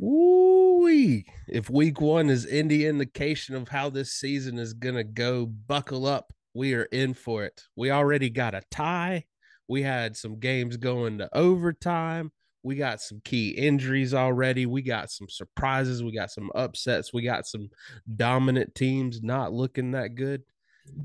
[0.00, 6.06] Ooh, if week one is any indication of how this season is gonna go, buckle
[6.06, 6.32] up.
[6.54, 7.62] We are in for it.
[7.76, 9.24] We already got a tie.
[9.68, 12.32] We had some games going to overtime.
[12.62, 14.66] We got some key injuries already.
[14.66, 16.02] We got some surprises.
[16.02, 17.12] We got some upsets.
[17.12, 17.68] We got some
[18.16, 20.42] dominant teams not looking that good.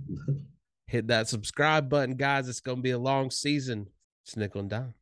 [0.88, 2.48] Hit that subscribe button, guys.
[2.48, 3.88] It's going to be a long season.
[4.26, 4.94] It's nickel and dime.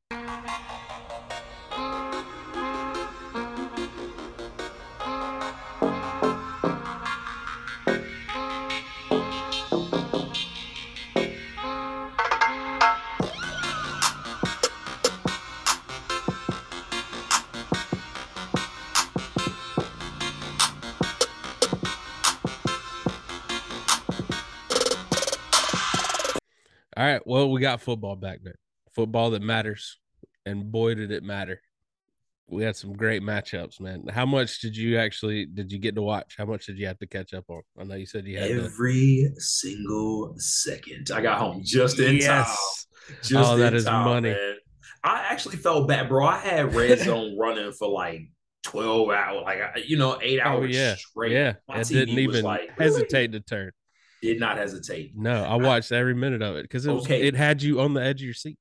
[27.62, 28.56] We got football back, man.
[28.96, 30.00] Football that matters.
[30.48, 31.62] And boy, did it matter.
[32.48, 34.08] We had some great matchups, man.
[34.12, 36.34] How much did you actually did you get to watch?
[36.40, 37.62] How much did you have to catch up on?
[37.80, 39.40] I know you said you had every to...
[39.40, 41.12] single second.
[41.14, 42.28] I got home just in yes.
[42.28, 43.18] time.
[43.22, 44.32] Just oh, that is time, money.
[44.32, 44.56] Man.
[45.04, 46.26] I actually felt bad, bro.
[46.26, 48.22] I had red zone running for like
[48.64, 50.96] 12 hours, like you know, eight oh, hours oh, yeah.
[50.96, 51.34] straight.
[51.34, 53.40] Yeah, I didn't even like, hesitate really?
[53.40, 53.72] to turn
[54.22, 55.14] did not hesitate.
[55.16, 57.22] No, I watched I, every minute of it because it, okay.
[57.24, 58.58] it had you on the edge of your seat.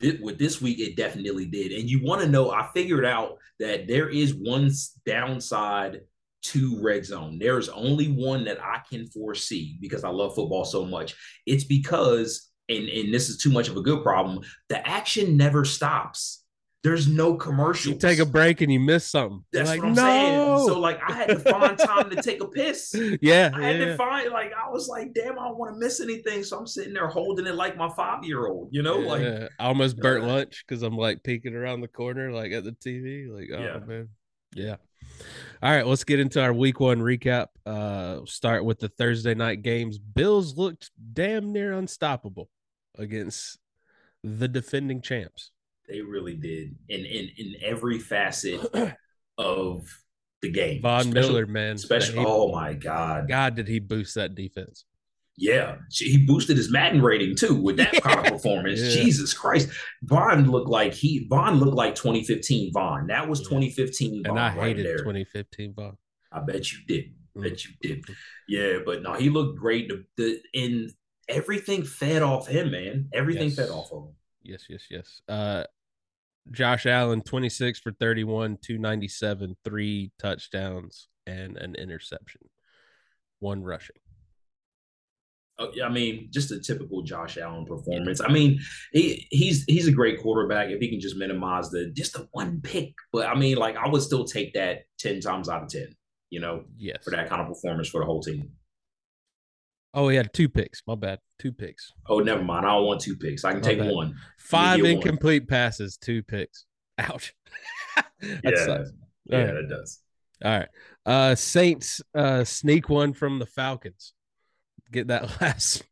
[0.00, 1.72] It, with this week, it definitely did.
[1.72, 4.70] And you want to know, I figured out that there is one
[5.06, 6.02] downside
[6.42, 7.38] to red zone.
[7.38, 11.14] There's only one that I can foresee because I love football so much.
[11.46, 15.64] It's because, and, and this is too much of a good problem, the action never
[15.64, 16.44] stops.
[16.86, 17.94] There's no commercials.
[17.94, 19.42] You take a break and you miss something.
[19.52, 20.02] That's like, what I'm no!
[20.02, 20.68] saying.
[20.68, 22.94] So like I had to find time to take a piss.
[23.20, 23.50] Yeah.
[23.52, 23.84] I had yeah.
[23.86, 26.44] to find like I was like, damn, I don't want to miss anything.
[26.44, 29.08] So I'm sitting there holding it like my five year old, you know, yeah.
[29.08, 32.62] like I almost burnt uh, lunch because I'm like peeking around the corner, like at
[32.62, 33.28] the TV.
[33.28, 33.78] Like, oh yeah.
[33.84, 34.08] man.
[34.54, 34.76] Yeah.
[35.64, 37.48] All right, let's get into our week one recap.
[37.64, 39.98] Uh start with the Thursday night games.
[39.98, 42.48] Bills looked damn near unstoppable
[42.96, 43.58] against
[44.22, 45.50] the defending champs.
[45.88, 48.60] They really did in in in every facet
[49.38, 49.86] of
[50.42, 50.82] the game.
[50.82, 51.74] Von especially, Miller, man.
[51.76, 53.28] Especially, he, oh my God.
[53.28, 54.84] God, did he boost that defense?
[55.38, 58.80] Yeah, he boosted his Madden rating too with that kind of performance.
[58.80, 59.02] Yeah.
[59.02, 59.68] Jesus Christ,
[60.02, 63.08] Von looked like he Von looked like 2015 Von.
[63.08, 64.30] That was 2015 Von.
[64.30, 65.96] And I hated right 2015 Von.
[66.32, 67.12] I bet you did.
[67.36, 68.04] I bet you did.
[68.48, 69.88] Yeah, but no, he looked great.
[69.88, 70.90] The, the in
[71.28, 73.10] everything fed off him, man.
[73.12, 73.56] Everything yes.
[73.56, 74.14] fed off of him.
[74.42, 75.20] Yes, yes, yes.
[75.28, 75.64] Uh,
[76.50, 82.42] Josh Allen, 26 for 31, 297, three touchdowns, and an interception,
[83.40, 83.96] one rushing.
[85.58, 88.20] Oh, I mean, just a typical Josh Allen performance.
[88.20, 88.60] I mean,
[88.92, 92.60] he he's he's a great quarterback if he can just minimize the just the one
[92.60, 92.92] pick.
[93.10, 95.88] But I mean, like I would still take that ten times out of ten.
[96.28, 98.50] You know, yes, for that kind of performance for the whole team.
[99.96, 100.82] Oh, he had two picks.
[100.86, 101.18] My bad.
[101.38, 101.92] Two picks.
[102.06, 102.66] Oh, never mind.
[102.66, 103.44] I don't want two picks.
[103.44, 103.92] I can My take bad.
[103.92, 104.14] one.
[104.38, 105.46] Five incomplete one.
[105.48, 106.66] passes, two picks.
[106.98, 107.34] Ouch.
[108.22, 108.90] yeah, sucks.
[109.24, 109.54] yeah, right.
[109.54, 110.00] that does.
[110.44, 110.68] All right.
[111.06, 114.12] Uh Saints uh sneak one from the Falcons.
[114.92, 115.82] Get that last.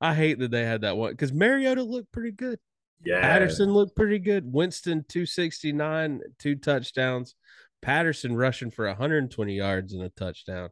[0.00, 2.58] I hate that they had that one because Mariota looked pretty good.
[3.04, 3.20] Yeah.
[3.20, 4.44] Patterson looked pretty good.
[4.52, 7.34] Winston 269, two touchdowns.
[7.82, 10.68] Patterson rushing for 120 yards and a touchdown.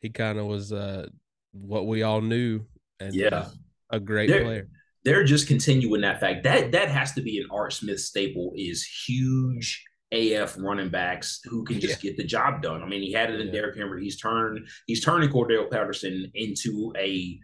[0.00, 1.08] He kind of was uh
[1.52, 2.62] what we all knew.
[3.00, 3.48] And yeah,
[3.90, 4.68] a great they're, player.
[5.04, 6.44] They're just continuing that fact.
[6.44, 8.52] That that has to be an Art Smith staple.
[8.56, 12.10] Is huge AF running backs who can just yeah.
[12.10, 12.82] get the job done.
[12.82, 13.52] I mean, he had it in yeah.
[13.52, 14.02] Derrick Henry.
[14.02, 17.38] He's turned he's turning Cordarrelle Patterson into a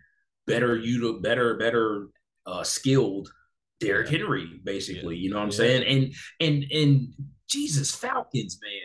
[0.46, 2.08] better you know better better
[2.46, 3.30] uh, skilled
[3.80, 4.18] Derrick yeah.
[4.18, 5.16] Henry, basically.
[5.16, 5.84] You know what I'm saying?
[5.84, 7.14] And and and
[7.48, 8.80] Jesus, Falcons, man,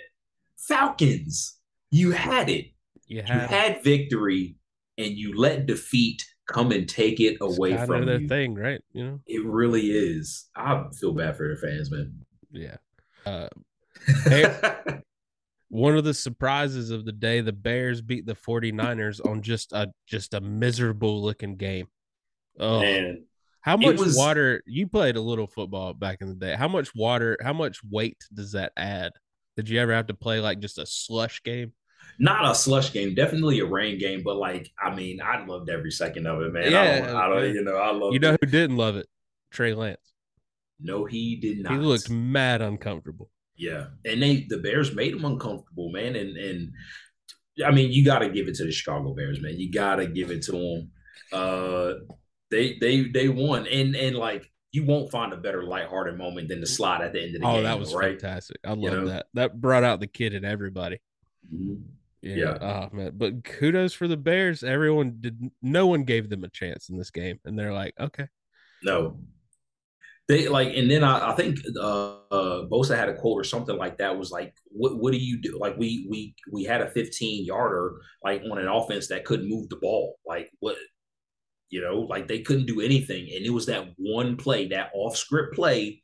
[0.58, 1.58] Falcons,
[1.92, 2.68] you had it.
[3.06, 4.58] You had, you had victory
[4.98, 8.28] and you let defeat come and take it away it's from their you.
[8.28, 8.82] thing, right?
[8.94, 10.50] You know, it really is.
[10.56, 12.14] I feel bad for their fans, man.
[12.52, 12.78] Yeah.
[13.26, 13.50] Uh,
[15.70, 19.92] one of the surprises of the day, the Bears beat the 49ers on just a
[20.08, 21.88] just a miserable looking game.
[22.60, 23.26] Oh, man.
[23.62, 26.56] How much was, water you played a little football back in the day?
[26.56, 29.12] How much water, how much weight does that add?
[29.58, 31.74] Did you ever have to play like just a slush game?
[32.20, 35.92] Not a slush game, definitely a rain game, but like I mean, I loved every
[35.92, 36.72] second of it, man.
[36.72, 38.14] Yeah, I don't, I don't you know, I love.
[38.14, 38.40] You know it.
[38.42, 39.08] who didn't love it?
[39.52, 40.14] Trey Lance.
[40.80, 41.74] No, he did not.
[41.74, 43.30] He looked mad uncomfortable.
[43.56, 46.16] Yeah, and they the Bears made him uncomfortable, man.
[46.16, 46.72] And and
[47.66, 49.60] I mean, you got to give it to the Chicago Bears, man.
[49.60, 50.92] You got to give it to them.
[51.34, 51.94] Uh,
[52.52, 56.62] they they they won, and and like you won't find a better lighthearted moment than
[56.62, 57.60] the slide at the end of the oh, game.
[57.60, 58.20] Oh, that was right?
[58.20, 58.58] fantastic.
[58.64, 59.26] I love that.
[59.34, 61.00] That brought out the kid in everybody.
[62.22, 62.36] Yeah.
[62.36, 62.58] Yeah.
[62.60, 63.12] Oh man.
[63.16, 64.64] But kudos for the Bears.
[64.64, 67.40] Everyone did no one gave them a chance in this game.
[67.46, 68.28] And they're like, okay.
[68.84, 69.20] No.
[70.28, 73.78] They like, and then I, I think uh, uh Bosa had a quote or something
[73.78, 76.90] like that was like, "What what do you do?" Like we we we had a
[76.90, 80.20] 15 yarder like on an offense that couldn't move the ball.
[80.26, 80.76] Like what,
[81.70, 85.16] you know, like they couldn't do anything, and it was that one play, that off
[85.16, 86.04] script play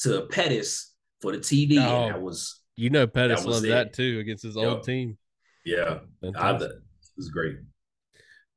[0.00, 3.68] to Pettis for the TD, Oh, and that was You know Pettis That loved it.
[3.68, 4.66] that too against his Yep.
[4.66, 5.18] old team.
[5.64, 6.00] yeah,
[6.36, 6.72] I, it
[7.16, 7.56] was great.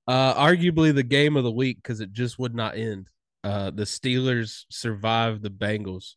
[0.07, 3.07] Uh, arguably the game of the week because it just would not end.
[3.43, 6.13] Uh, the Steelers survived the Bengals.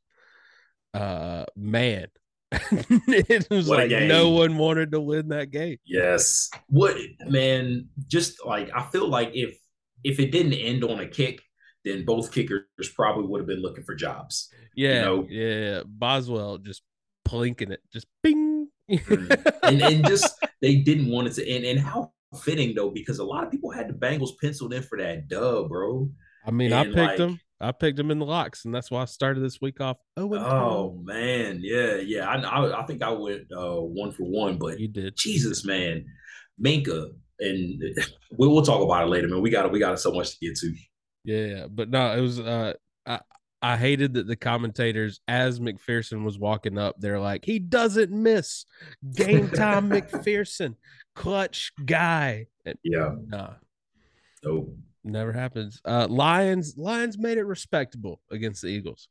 [0.94, 2.06] Uh, man,
[2.52, 5.76] it was What like no one wanted to win that game.
[5.84, 6.50] Yes.
[6.68, 9.58] What man, just like I feel like if
[10.02, 11.42] if it didn't end on a kick,
[11.84, 12.64] then both kickers
[12.94, 14.48] probably would have been looking for jobs.
[14.74, 15.26] Yeah, know?
[15.28, 15.82] yeah.
[15.86, 16.82] Boswell just
[17.26, 18.68] plinking it, just bing.
[18.90, 19.52] Mm.
[19.62, 21.64] And and just they didn't want it to end.
[21.64, 22.12] And how
[22.42, 25.68] fitting though, because a lot of people had the Bengals penciled in for that dub,
[25.68, 26.10] bro.
[26.46, 27.40] I mean, I picked like- them.
[27.62, 29.98] I picked them in the locks, and that's why I started this week off.
[30.16, 32.26] Oh, Oh man, yeah, yeah.
[32.26, 35.14] I I, I think I went uh, one for one, but you did.
[35.14, 36.06] Jesus, man,
[36.58, 37.82] Minka, and
[38.32, 39.42] we'll, we'll talk about it later, man.
[39.42, 40.74] We got we got so much to get to.
[41.24, 42.72] Yeah, but no, it was uh
[43.04, 43.20] I
[43.62, 48.64] I hated that the commentators as McPherson was walking up, they're like, he doesn't miss.
[49.14, 50.76] Game time McPherson,
[51.14, 52.46] clutch guy.
[52.64, 53.16] And Yeah.
[53.26, 53.54] nah,
[54.42, 54.72] So
[55.04, 55.80] never happens.
[55.84, 59.08] Uh Lions, Lions made it respectable against the Eagles.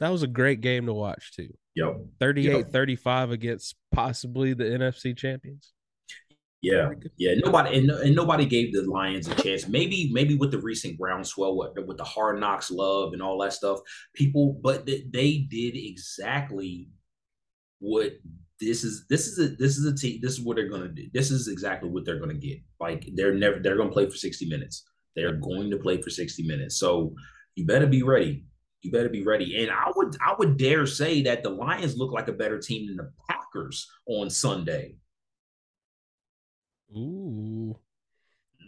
[0.00, 1.52] That was a great game to watch too.
[1.74, 1.96] yep.
[2.20, 5.72] 38-35 against possibly the NFC champions.
[6.62, 7.34] Yeah, yeah.
[7.44, 9.66] Nobody and, and nobody gave the Lions a chance.
[9.66, 13.52] Maybe maybe with the recent groundswell, with, with the hard knocks love and all that
[13.52, 13.80] stuff,
[14.14, 14.60] people.
[14.62, 16.88] But th- they did exactly
[17.80, 18.12] what
[18.60, 19.06] this is.
[19.10, 20.20] This is a this is a team.
[20.22, 21.08] This is what they're gonna do.
[21.12, 22.58] This is exactly what they're gonna get.
[22.78, 24.84] Like they're never they're gonna play for sixty minutes.
[25.16, 26.76] They're going to play for sixty minutes.
[26.76, 27.12] So
[27.56, 28.46] you better be ready.
[28.82, 29.62] You better be ready.
[29.62, 32.86] And I would I would dare say that the Lions look like a better team
[32.86, 34.94] than the Packers on Sunday.
[36.96, 37.76] Ooh.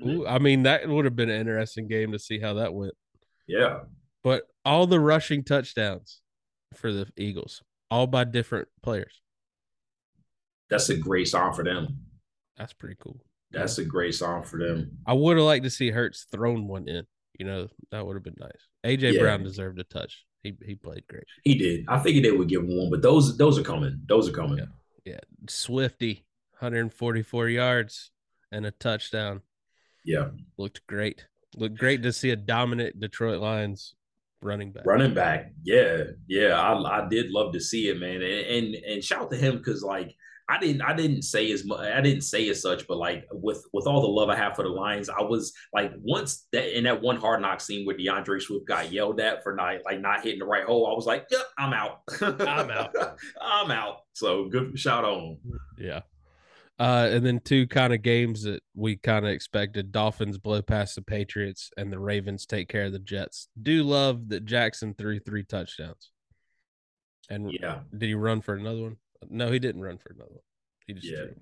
[0.06, 0.26] Ooh.
[0.26, 2.94] I mean, that would have been an interesting game to see how that went.
[3.47, 3.81] Yeah.
[4.23, 6.21] But all the rushing touchdowns
[6.75, 9.21] for the Eagles, all by different players.
[10.71, 11.99] That's a great song for them.
[12.56, 13.21] That's pretty cool.
[13.50, 14.99] That's a great song for them.
[15.06, 17.05] I would have liked to see Hurts thrown one in.
[17.38, 18.50] You know, that would have been nice.
[18.85, 19.21] AJ Yeah.
[19.21, 20.25] Brown deserved a touch.
[20.43, 21.25] He he played great.
[21.43, 21.85] He did.
[21.88, 24.00] I figured they would give him one, but those those are coming.
[24.06, 24.59] Those are coming.
[24.59, 24.65] Yeah.
[25.05, 25.21] Yeah.
[25.49, 26.26] Swifty,
[26.59, 28.11] 144 yards
[28.54, 29.42] and a touchdown.
[30.04, 30.28] Yeah.
[30.56, 31.26] Looked great.
[31.56, 33.94] Looked great to see a dominant Detroit Lions
[34.40, 34.86] running back.
[34.86, 35.52] Running back.
[35.62, 36.04] Yeah.
[36.28, 36.60] Yeah.
[36.60, 38.22] I, I did love to see it, man.
[38.22, 40.14] And and, and shout to him because like
[40.48, 43.64] I didn't I didn't say as much I didn't say as such, but like with
[43.72, 46.84] with all the love I have for the Lions, I was like once that in
[46.84, 50.22] that one hard knock scene where DeAndre Swift got yelled at for not like not
[50.22, 52.02] hitting the right hole, I was like, Yep, I'm out.
[52.20, 52.94] I'm out.
[53.40, 54.00] I'm out.
[54.12, 55.38] So good shout on.
[55.78, 56.02] Yeah.
[56.79, 60.97] Uh, and then two kind of games that we kind of expected: Dolphins blow past
[60.97, 63.49] the Patriots, and the Ravens take care of the Jets.
[63.62, 66.11] Do love that Jackson threw three touchdowns.
[67.31, 67.82] And Yeah.
[67.97, 68.97] did he run for another one?
[69.31, 70.43] No, he didn't run for another one.
[70.87, 71.17] He just Yeah.
[71.26, 71.35] threw.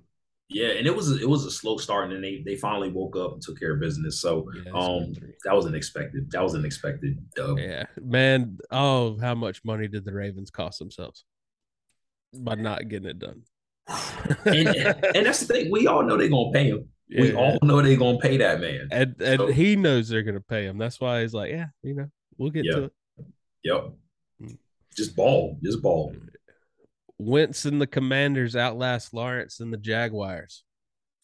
[0.49, 3.17] Yeah, and it was it was a slow start, and then they they finally woke
[3.17, 4.21] up and took care of business.
[4.21, 6.31] So Yeah, um, that was unexpected.
[6.31, 7.17] That was unexpected.
[7.35, 7.59] Dub.
[7.59, 8.59] Yeah, man.
[8.71, 11.25] Oh, how much money did the Ravens cost themselves
[12.35, 13.45] by not getting it done?
[14.47, 14.69] And,
[15.15, 15.71] and that's the thing.
[15.71, 16.89] We all know they're gonna pay him.
[17.11, 18.89] We all know they're gonna pay that man.
[18.91, 20.79] and and So- he knows they're gonna pay him.
[20.79, 22.73] That's why he's like, yeah, you know, we'll get Yeah.
[22.73, 22.93] to it.
[23.65, 23.91] Yep.
[24.43, 24.59] Mm.
[24.97, 25.59] Just ball.
[25.63, 26.15] Just ball.
[27.19, 30.65] Wentz and the Commanders outlast Lawrence and the Jaguars.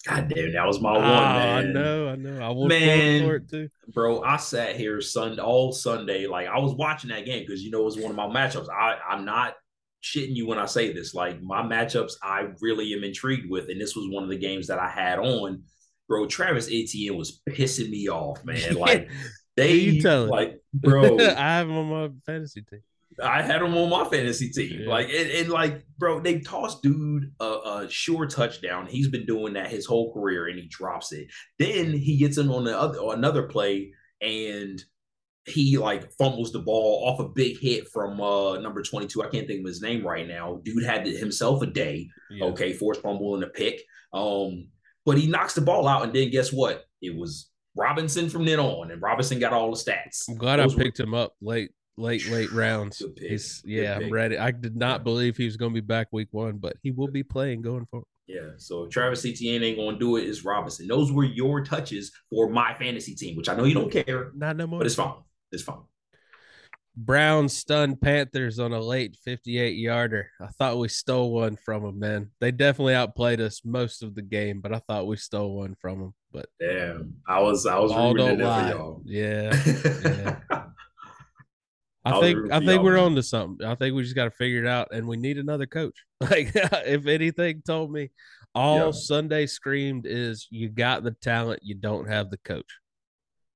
[0.07, 1.73] God damn, that was my Oh, one, I man.
[1.73, 2.41] know, I know.
[2.41, 3.25] I will Man.
[3.27, 3.69] for it too.
[3.93, 6.27] Bro, I sat here Sunday all Sunday.
[6.29, 8.69] Like I was watching that game because you know it was one of my matchups.
[8.69, 9.55] I, I'm not
[10.03, 11.15] shitting you when I say this.
[11.15, 14.67] Like my matchups, I really am intrigued with, and this was one of the games
[14.69, 15.63] that I had on.
[16.09, 18.77] Bro, Travis Etienne was pissing me off, man.
[18.79, 19.11] Like
[19.57, 20.31] they, you telling?
[20.31, 22.81] like, bro, I have him on my fantasy team.
[23.23, 24.83] I had him on my fantasy team.
[24.83, 24.89] Yeah.
[24.89, 28.87] Like, and, and like, bro, they tossed dude a, a sure touchdown.
[28.87, 31.27] He's been doing that his whole career, and he drops it.
[31.59, 34.83] Then he gets in on the other on another play, and
[35.49, 39.23] he like fumbles the ball off a big hit from uh number 22.
[39.23, 40.61] I can't think of his name right now.
[40.65, 42.09] Dude had himself a day.
[42.31, 42.47] Yeah.
[42.47, 43.83] Okay, forced fumble and a pick.
[44.13, 44.69] Um,
[45.05, 46.85] but he knocks the ball out, and then guess what?
[47.01, 50.29] It was Robinson from then on, and Robinson got all the stats.
[50.29, 53.03] I'm glad Those I were- picked him up late late late rounds.
[53.19, 54.39] He's yeah, I'm ready.
[54.39, 57.09] I did not believe he was going to be back week one, but he will
[57.09, 58.07] be playing going forward.
[58.27, 58.51] Yeah.
[58.59, 60.87] So if Travis Etienne ain't gonna do it, it's Robinson.
[60.87, 64.33] Those were your touches for my fantasy team, which I know you don't care.
[64.37, 64.81] Not no more.
[64.81, 65.15] But it's fine.
[65.53, 65.83] It's fine.
[67.01, 70.31] Browns stunned Panthers on a late 58 yarder.
[70.41, 72.31] I thought we stole one from them, man.
[72.41, 76.01] They definitely outplayed us most of the game, but I thought we stole one from
[76.01, 76.15] them.
[76.33, 78.75] But damn, I was I was all don't lie.
[79.05, 79.57] Yeah.
[80.05, 80.65] yeah.
[82.05, 83.05] I think I think we're man.
[83.05, 83.67] on to something.
[83.67, 86.05] I think we just got to figure it out, and we need another coach.
[86.21, 88.11] Like if anything told me,
[88.53, 88.95] all yep.
[88.95, 92.67] Sunday screamed is you got the talent, you don't have the coach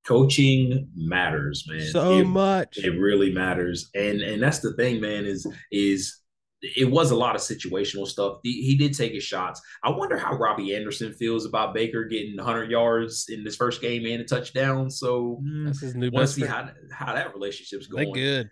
[0.05, 1.87] coaching matters, man.
[1.87, 2.79] So it, much.
[2.79, 3.91] It really matters.
[3.95, 6.23] And and that's the thing, man, is is
[6.63, 8.39] it was a lot of situational stuff.
[8.45, 9.61] He, he, did take his shots.
[9.83, 14.07] I wonder how Robbie Anderson feels about Baker getting 100 yards in this first game
[14.07, 14.89] and a touchdown.
[14.89, 16.37] So mm, that's his new best.
[16.37, 18.13] See how how that relationship's going.
[18.13, 18.51] They're good,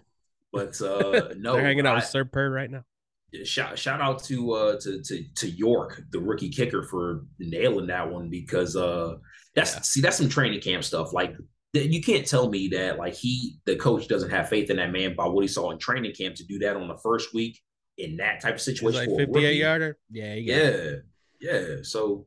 [0.52, 2.84] but uh, no, they're hanging out I, with Sir Purr right now.
[3.44, 8.10] Shout shout out to uh to to to York, the rookie kicker, for nailing that
[8.10, 9.18] one because uh
[9.54, 9.80] that's yeah.
[9.80, 11.12] see, that's some training camp stuff.
[11.12, 11.34] Like
[11.72, 15.14] you can't tell me that like he the coach doesn't have faith in that man
[15.14, 17.60] by what he saw in training camp to do that on the first week
[17.98, 19.16] in that type of situation.
[19.16, 19.98] Like 58 yarder.
[20.10, 20.90] Yeah, yeah,
[21.40, 21.62] yeah.
[21.82, 22.26] So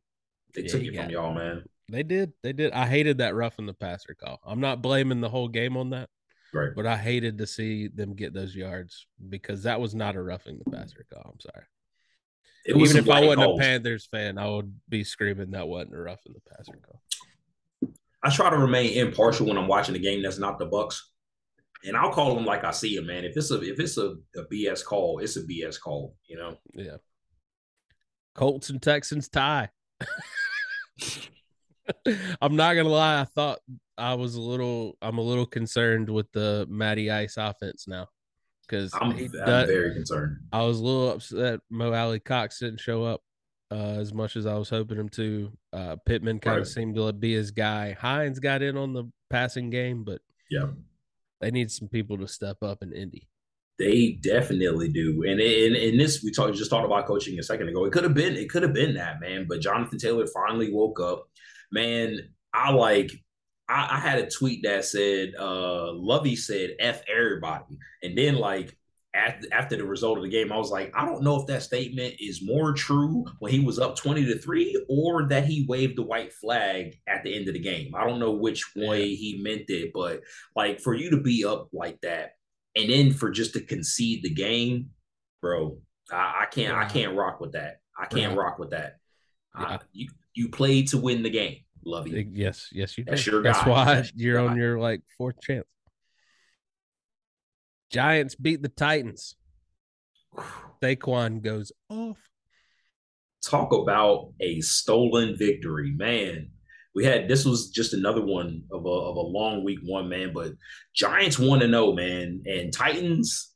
[0.54, 1.64] they yeah, took it from y'all, man.
[1.90, 2.34] They did.
[2.42, 2.72] They did.
[2.72, 4.40] I hated that roughing the passer call.
[4.46, 6.10] I'm not blaming the whole game on that.
[6.54, 6.70] Right.
[6.76, 10.60] But I hated to see them get those yards because that was not a roughing
[10.64, 11.32] the passer call.
[11.34, 11.66] I'm sorry.
[12.66, 13.60] Even if I wasn't calls.
[13.60, 17.02] a Panthers fan, I would be screaming that wasn't a roughing the passer call.
[18.24, 21.12] I try to remain impartial when I'm watching a game that's not the Bucks,
[21.84, 23.26] and I'll call them like I see them, man.
[23.26, 26.58] If it's a if it's a, a BS call, it's a BS call, you know.
[26.74, 26.98] Yeah.
[28.36, 29.70] Colts and Texans tie.
[32.42, 33.22] I'm not gonna lie.
[33.22, 33.60] I thought
[33.98, 34.98] I was a little.
[35.02, 38.08] I'm a little concerned with the Matty Ice offense now
[38.66, 39.30] because I'm, I'm
[39.68, 40.38] very concerned.
[40.52, 43.22] I was a little upset Mo Alie-Cox didn't show up
[43.74, 45.52] uh, as much as I was hoping him to.
[45.72, 46.68] Uh, Pittman kind of right.
[46.68, 47.94] seemed to be his guy.
[48.00, 50.68] Hines got in on the passing game, but yeah,
[51.42, 53.28] they need some people to step up in Indy.
[53.80, 57.70] They definitely do, and in, in this we talked just talked about coaching a second
[57.70, 57.86] ago.
[57.86, 61.00] It could have been it could have been that man, but Jonathan Taylor finally woke
[61.00, 61.28] up.
[61.72, 62.20] Man,
[62.54, 63.12] I like
[63.68, 67.80] I, I, had a tweet that said, uh, Lovie said F everybody.
[68.04, 68.78] And then like
[69.14, 71.64] after, after the result of the game, I was like, I don't know if that
[71.64, 75.98] statement is more true when he was up 20 to 3 or that he waved
[75.98, 77.94] the white flag at the end of the game.
[77.96, 80.22] I don't know which way he meant it, but
[80.56, 82.32] like for you to be up like that
[82.76, 84.90] and then for just to concede the game,
[85.42, 85.78] bro,
[86.12, 87.80] I, I can't I can't rock with that.
[87.98, 88.98] I can't rock with that.
[89.56, 91.58] Uh, you you played to win the game.
[91.86, 92.28] Love you.
[92.32, 95.66] Yes, yes, you That's, your That's why That's you're on your like fourth chance.
[97.94, 99.36] Giants beat the Titans.
[100.82, 102.18] Saquon goes off.
[103.46, 106.50] Talk about a stolen victory, man.
[106.96, 110.32] We had this was just another one of a of a long week one, man.
[110.34, 110.54] But
[110.96, 113.52] Giants want to know, man, and Titans.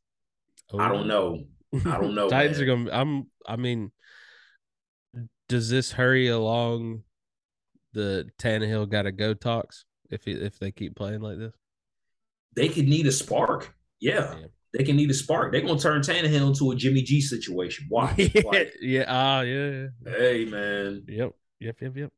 [0.72, 0.80] Oh.
[0.80, 1.44] I don't oh.
[1.74, 1.84] know.
[1.92, 2.30] I don't know.
[2.30, 2.70] Titans man.
[2.70, 2.92] are gonna.
[2.92, 3.28] I'm.
[3.48, 3.92] I mean,
[5.50, 7.04] does this hurry along
[7.94, 11.54] the Tannehill got to go talks if if they keep playing like this?
[12.56, 13.74] They could need a spark.
[14.00, 14.36] Yeah.
[14.74, 15.52] They can need a spark.
[15.52, 17.86] They're gonna turn Tannehill into a Jimmy G situation.
[17.90, 18.14] Why?
[18.82, 19.06] yeah.
[19.08, 19.88] Ah, uh, yeah.
[20.06, 21.04] Hey, man.
[21.08, 21.32] Yep.
[21.60, 21.82] Yep.
[21.82, 21.98] Yep.
[21.98, 22.12] Yep.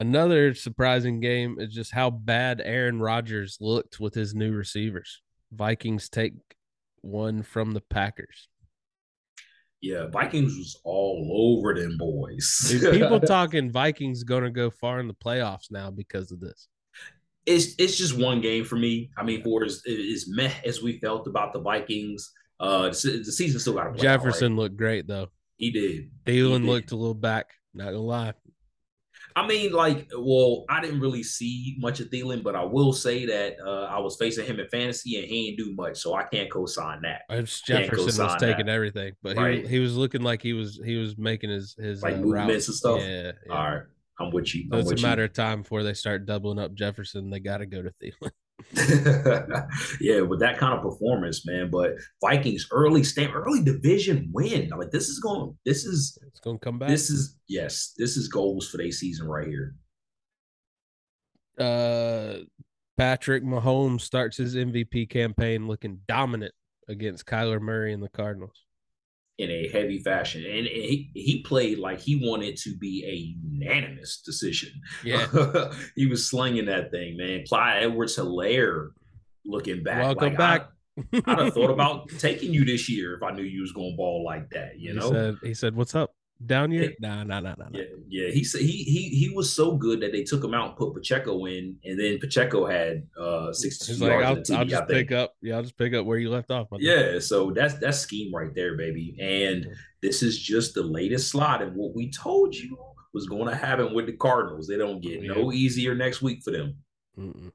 [0.00, 5.22] Another surprising game is just how bad Aaron Rodgers looked with his new receivers.
[5.52, 6.32] Vikings take
[7.02, 8.48] one from the Packers.
[9.80, 12.66] Yeah, Vikings was all over them boys.
[12.68, 16.68] Dude, people talking Vikings going to go far in the playoffs now because of this
[17.46, 19.10] it's it's just one game for me.
[19.16, 23.60] I mean, for as, as meh as we felt about the Vikings, uh, the, season
[23.60, 23.96] still got.
[23.96, 25.28] Jefferson looked great though.
[25.56, 26.10] He did.
[26.24, 27.50] Thielen looked a little back.
[27.74, 28.34] Not gonna lie.
[29.34, 33.24] I mean, like, well, I didn't really see much of Thielen, but I will say
[33.26, 36.24] that uh, I was facing him in fantasy and he didn't do much, so I
[36.24, 37.22] can't co-sign that.
[37.64, 38.72] Jefferson was taking that.
[38.72, 39.62] everything, but right.
[39.62, 42.68] he he was looking like he was he was making his his like uh, movements
[42.68, 42.68] routes.
[42.68, 43.00] and stuff.
[43.00, 43.82] Yeah, yeah, All right.
[44.22, 44.68] I'm with you.
[44.72, 45.26] I'm it's with a matter you.
[45.26, 47.30] of time before they start doubling up Jefferson.
[47.30, 48.30] They got to go to Thielen.
[50.00, 51.70] yeah, with that kind of performance, man.
[51.70, 54.70] But Vikings early stand early division win.
[54.70, 55.56] Like this is going.
[55.64, 56.88] This is it's going to come back.
[56.88, 57.92] This is yes.
[57.96, 59.74] This is goals for their season right here.
[61.58, 62.44] Uh,
[62.96, 66.54] Patrick Mahomes starts his MVP campaign looking dominant
[66.88, 68.64] against Kyler Murray and the Cardinals
[69.38, 70.44] in a heavy fashion.
[70.44, 73.14] And he, he played like he wanted to be a
[73.50, 74.70] unanimous decision.
[75.04, 75.26] Yeah.
[75.96, 77.44] he was slinging that thing, man.
[77.46, 78.90] Clyde Edwards Helaire
[79.44, 80.02] looking back.
[80.02, 80.68] Welcome like, back.
[81.12, 83.92] I, I'd have thought about taking you this year if I knew you was going
[83.92, 84.78] to ball like that.
[84.78, 86.14] You he know, said, he said, "What's up,
[86.46, 87.68] down here?" Nah, nah, nah, nah.
[87.68, 87.78] nah.
[87.78, 88.28] yeah, yeah.
[88.30, 90.94] He said he he he was so good that they took him out and put
[90.94, 94.00] Pacheco in, and then Pacheco had uh sixty yards.
[94.00, 95.34] like, I'll, TD, I'll just pick up.
[95.42, 96.68] Yeah, I'll just pick up where you left off.
[96.78, 99.16] Yeah, so that's that's scheme right there, baby.
[99.20, 99.66] And
[100.02, 102.76] this is just the latest slot and what we told you
[103.14, 104.66] was going to happen with the Cardinals.
[104.66, 106.76] They don't get no easier next week for them.
[107.18, 107.52] Mm-mm.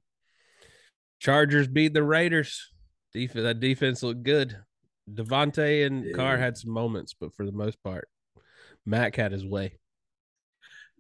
[1.20, 2.72] Chargers beat the Raiders.
[3.14, 4.58] Defense, that defense looked good.
[5.12, 6.14] Davante and Yeah.
[6.14, 8.08] Carr had some moments, but for the most part,
[8.88, 9.78] Mack had his way.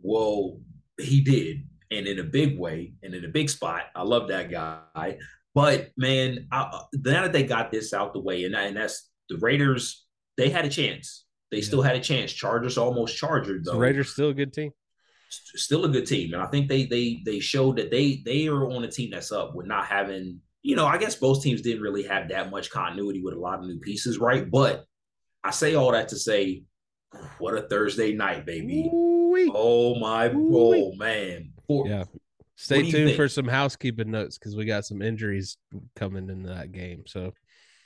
[0.01, 0.59] Well,
[0.99, 3.83] he did, and in a big way, and in a big spot.
[3.95, 5.17] I love that guy.
[5.55, 9.09] But man, I, uh, now that they got this out the way, and, and that's
[9.29, 10.05] the Raiders,
[10.37, 11.25] they had a chance.
[11.49, 11.63] They Yeah.
[11.63, 12.31] still had a chance.
[12.31, 13.71] Chargers almost charged though.
[13.71, 14.71] The Raiders still a good team.
[15.29, 18.69] still a good team, and I think they they they showed that they they are
[18.69, 20.41] on a team that's up with not having.
[20.61, 23.59] You know, I guess both teams didn't really have that much continuity with a lot
[23.59, 24.49] of new pieces, right?
[24.49, 24.83] But
[25.43, 26.63] I say all that to say,
[27.39, 28.89] what a Thursday night, baby!
[28.93, 29.51] Ooh-wee.
[29.53, 30.83] Oh my, Ooh-wee.
[30.93, 31.53] oh man!
[31.67, 32.03] For, Yeah.
[32.59, 33.15] Stay tuned think?
[33.15, 35.57] for some housekeeping notes because we got some injuries
[35.95, 37.03] coming into that game.
[37.05, 37.33] So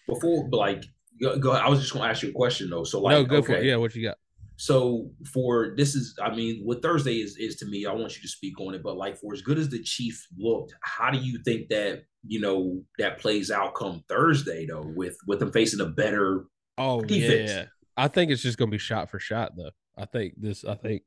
[0.08, 0.86] Before, like,
[1.22, 2.86] go, go, I was just going to ask you a question though.
[2.86, 3.66] So, like, no, go for it.
[3.66, 4.18] Yeah, what you got?
[4.56, 8.22] So for this is, I mean, what Thursday is is to me, I want you
[8.22, 8.82] to speak on it.
[8.84, 12.40] But like for as good as the Chief looked, how do you think that you
[12.40, 16.46] know that plays out come Thursday though, with with them facing a better?
[16.78, 17.51] Oh Defense.
[17.51, 17.66] yeah,
[17.98, 19.71] I think it's just gonna be shot for shot though.
[19.98, 20.63] I think this.
[20.65, 21.03] I think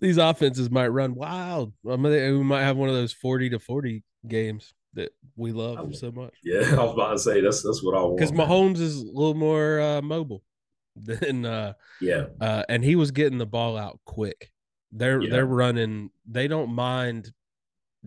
[0.00, 1.72] these offenses might run wild.
[1.90, 5.78] I mean, we might have one of those forty to forty games that we love
[5.78, 6.34] I- so much.
[6.44, 8.16] Yeah, I was about to say that's that's what I want.
[8.18, 8.32] Because.
[8.32, 10.42] Mahomes is a little more uh, mobile
[10.96, 14.50] than uh, yeah, uh, and he was getting the ball out quick.
[14.92, 15.30] They're Yeah.
[15.30, 16.10] they're running.
[16.26, 17.32] They don't mind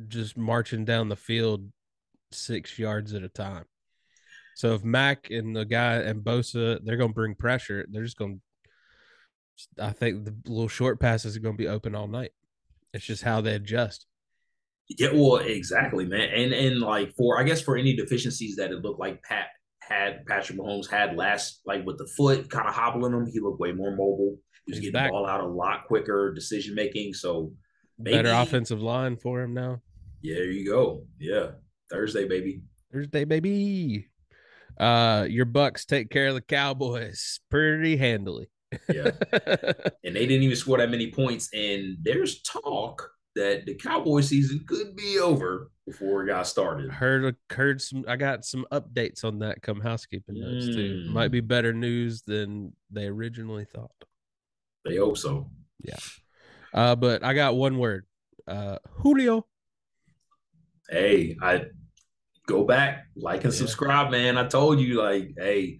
[0.07, 1.71] just marching down the field
[2.31, 3.65] six yards at a time.
[4.57, 7.85] So if Mack and the guy and Bosa, they're going to bring pressure.
[7.91, 8.41] They're just going.
[9.77, 12.31] to I think the little short passes are going to be open all night.
[12.91, 14.07] It's just how they adjust.
[14.97, 16.29] yeah, well, exactly, man.
[16.33, 19.45] And and like for I guess for any deficiencies that it looked like Pat
[19.79, 23.59] had Patrick Mahomes had last, like with the foot kind of hobbling him, he looked
[23.59, 24.37] way more mobile.
[24.65, 25.09] He was He's getting back.
[25.09, 27.13] the ball out a lot quicker, decision making.
[27.13, 27.51] So
[27.99, 29.81] Better Maybe- offensive line for him now.
[30.23, 31.05] Yeah, there you go.
[31.19, 31.51] Yeah.
[31.91, 32.61] Thursday, baby.
[32.91, 34.07] Thursday, baby.
[34.79, 38.49] Uh, your Bucks take care of the Cowboys pretty handily.
[38.89, 39.11] Yeah.
[40.03, 41.49] and they didn't even score that many points.
[41.53, 46.91] And there's talk that the Cowboy season could be over before it got started.
[46.91, 51.13] heard heard some i got some updates on that come housekeeping notes too Mm.
[51.13, 53.91] might be better news than they originally thought
[54.83, 55.49] They hope so.
[55.81, 55.95] Yeah.
[56.73, 58.05] Uh but i got one word
[58.47, 59.45] uh julio
[60.89, 61.65] Hey, I
[62.47, 63.57] go back, like and Yeah.
[63.59, 64.37] subscribe, man.
[64.37, 65.77] I told you, like, hey,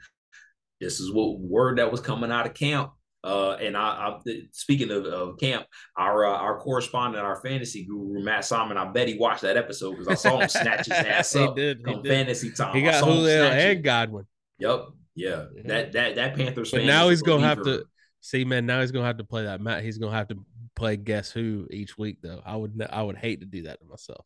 [0.80, 2.92] this is what word that was coming out of camp.
[3.24, 4.20] Uh, and I, I
[4.52, 5.66] speaking of, of camp,
[5.98, 9.94] our uh, our correspondent, our fantasy guru Matt Simon, I bet he watched that episode
[9.98, 12.10] because I saw him snatch his ass up did come did.
[12.12, 12.76] fantasy time.
[12.76, 14.26] he got julio and godwin
[14.60, 14.86] Yep.
[15.16, 15.46] Yeah.
[15.66, 16.70] That that that Panthers.
[16.72, 17.86] but fan now he's gonna have to
[18.22, 20.38] see man now he's gonna have to play that matt he's gonna have to
[20.76, 23.86] play guess who each week though i would i would hate to do that to
[23.88, 24.26] myself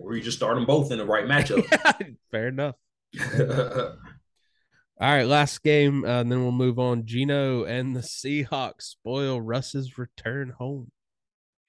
[0.00, 1.64] or you just start them both in the right matchup.
[2.30, 2.76] fair enough
[5.02, 7.06] All right, last game, uh, and then we'll move on.
[7.06, 10.90] Gino and the Seahawks spoil Russ's return home.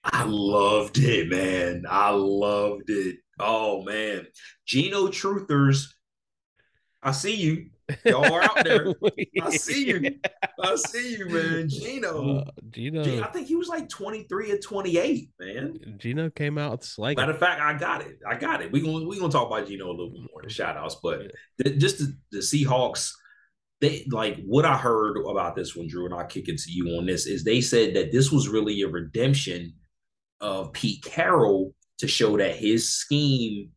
[0.03, 1.85] I loved it, man.
[1.89, 3.19] I loved it.
[3.39, 4.27] Oh man,
[4.65, 5.93] Gino Truthers,
[7.01, 7.69] I see you.
[8.05, 8.93] Y'all are out there.
[9.41, 10.19] I see you.
[10.63, 11.69] I see you, man.
[11.69, 12.39] Gino.
[12.39, 15.95] Uh, Gino, Gee, I think he was like 23 or 28, man.
[15.97, 17.15] Gino came out slang.
[17.15, 18.19] Matter of fact, I got it.
[18.27, 18.71] I got it.
[18.71, 20.97] We're gonna we gonna talk about Gino a little bit more in the shout outs,
[21.01, 21.31] but
[21.63, 23.11] th- just the, the Seahawks,
[23.79, 26.97] they like what I heard about this one, Drew, and I'll kick it to you
[26.97, 29.73] on this, is they said that this was really a redemption
[30.39, 33.69] of Pete Carroll to show that his scheme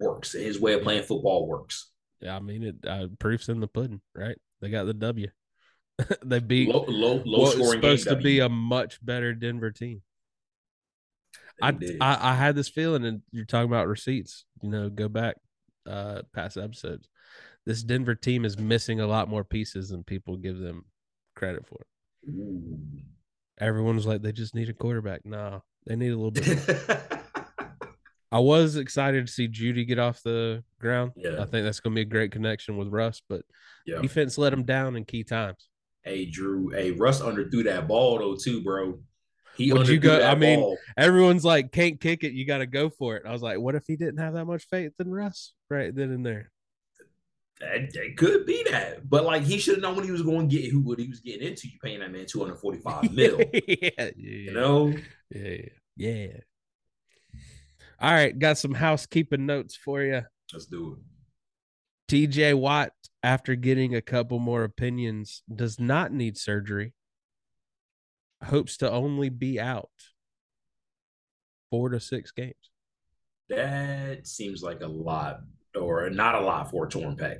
[0.00, 1.92] works and his way of playing football works.
[2.20, 4.36] Yeah, I mean, it uh, proof's in the pudding, right?
[4.60, 5.28] They got the W.
[6.24, 10.02] they beat Low, low, low what was supposed to be a much better Denver team.
[11.62, 11.68] I.
[12.00, 14.44] I I had this feeling, and you're talking about receipts.
[14.62, 15.36] You know, go back
[15.86, 17.08] uh past episodes.
[17.64, 20.84] This Denver team is missing a lot more pieces than people give them
[21.34, 21.78] credit for.
[23.58, 25.24] Everyone was like, they just need a quarterback.
[25.24, 26.58] Nah, they need a little bit.
[28.32, 31.12] I was excited to see Jeudy get off the ground.
[31.16, 31.40] Yeah.
[31.40, 33.42] I think that's going to be a great connection with Russ, but
[33.86, 34.00] yeah.
[34.00, 35.68] defense let him down in key times.
[36.02, 36.70] Hey, Drew.
[36.70, 38.98] Hey, Russ underthrew that ball though too, bro.
[39.56, 40.76] He Would you go- that I mean, ball.
[40.96, 42.32] Everyone's like, can't kick it.
[42.32, 43.22] You got to go for it.
[43.26, 46.10] I was like, what if he didn't have that much faith in Russ right then
[46.10, 46.50] and there?
[47.60, 49.08] that, could be that.
[49.08, 51.08] But like he should have known when he was going to get who what he
[51.08, 51.68] was getting into.
[51.68, 53.40] You paying that man 245 mil.
[53.52, 54.92] yeah, yeah, you know?
[55.30, 55.62] yeah,
[55.96, 56.26] yeah.
[58.00, 60.22] All right, got some housekeeping notes for you.
[60.52, 60.98] Let's do
[62.08, 62.30] it.
[62.30, 66.92] TJ Watt, after getting a couple more opinions, does not need surgery.
[68.44, 69.90] Hopes to only be out
[71.70, 72.54] four to six games.
[73.48, 75.40] That seems like a lot,
[75.74, 77.38] or not a lot for a torn pec.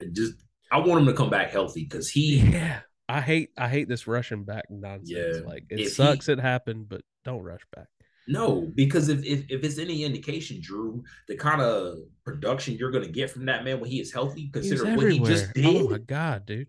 [0.00, 0.34] It just
[0.70, 2.80] I want him to come back healthy because he Yeah.
[3.08, 5.10] I hate I hate this rushing back nonsense.
[5.10, 5.40] Yeah.
[5.46, 7.86] Like it If he- sucks it happened, but don't rush back.
[8.28, 13.08] No, because if, if if it's any indication, Drew, the kind of production you're gonna
[13.08, 15.66] get from that man when he is healthy, consider what he just did.
[15.66, 16.68] Oh my god, dude.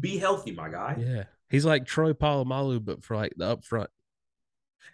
[0.00, 0.96] be healthy, my guy.
[0.98, 1.24] Yeah.
[1.50, 3.90] He's like Troy Polamalu, but for like the up front.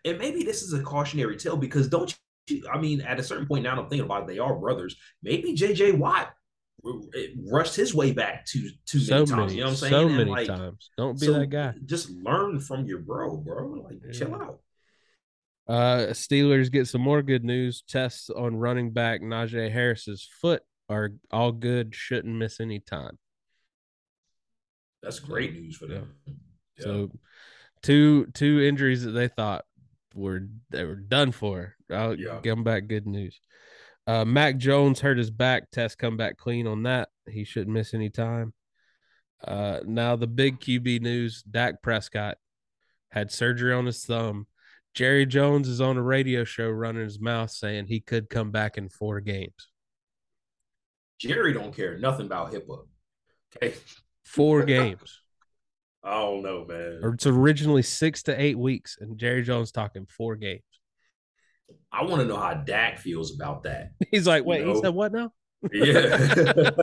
[0.05, 2.16] And maybe this is a cautionary tale because don't
[2.49, 2.62] you?
[2.73, 4.96] I mean, at a certain point now, I'm thinking about it, they are brothers.
[5.23, 6.31] Maybe JJ Watt
[7.51, 9.31] rushed his way back to too So many times.
[9.37, 9.92] many, You know what I'm saying?
[9.92, 10.90] so And, many like, times.
[10.96, 11.75] Don't be so that guy.
[11.85, 13.66] Just learn from your bro, bro.
[13.88, 14.61] Like, chill out.
[15.71, 17.85] Uh, Steelers get some more good news.
[17.87, 21.95] Tests on running back Najee Harris's foot are all good.
[21.95, 23.19] Shouldn't miss any time.
[25.01, 26.15] That's great news for them.
[26.27, 26.83] Yeah.
[26.83, 27.11] So,
[27.83, 29.65] two two injuries that they thought
[30.13, 31.77] were they were done for.
[31.89, 32.41] I'll Yeah.
[32.43, 33.41] give them back good news.
[34.09, 35.71] Uh, Mac Jones hurt his back.
[35.71, 37.11] Test come back clean on that.
[37.29, 38.55] He shouldn't miss any time.
[39.47, 42.39] Uh, now the big QB news: Dak Prescott
[43.11, 44.49] had surgery on his thumb.
[44.94, 48.76] Jerry Jones is on a radio show running his mouth saying he could come back
[48.76, 49.68] in four games.
[51.18, 52.87] Jerry don't care nothing about HIPAA.
[53.57, 53.74] Okay.
[54.24, 55.20] Four games.
[56.03, 57.00] I don't know, man.
[57.03, 60.62] Or it's originally six to eight weeks, and Jerry Jones talking four games.
[61.92, 63.90] I want to know how Dak feels about that.
[64.11, 64.74] He's like, wait, No.
[64.74, 65.33] he said what now?
[65.72, 66.70] Yeah.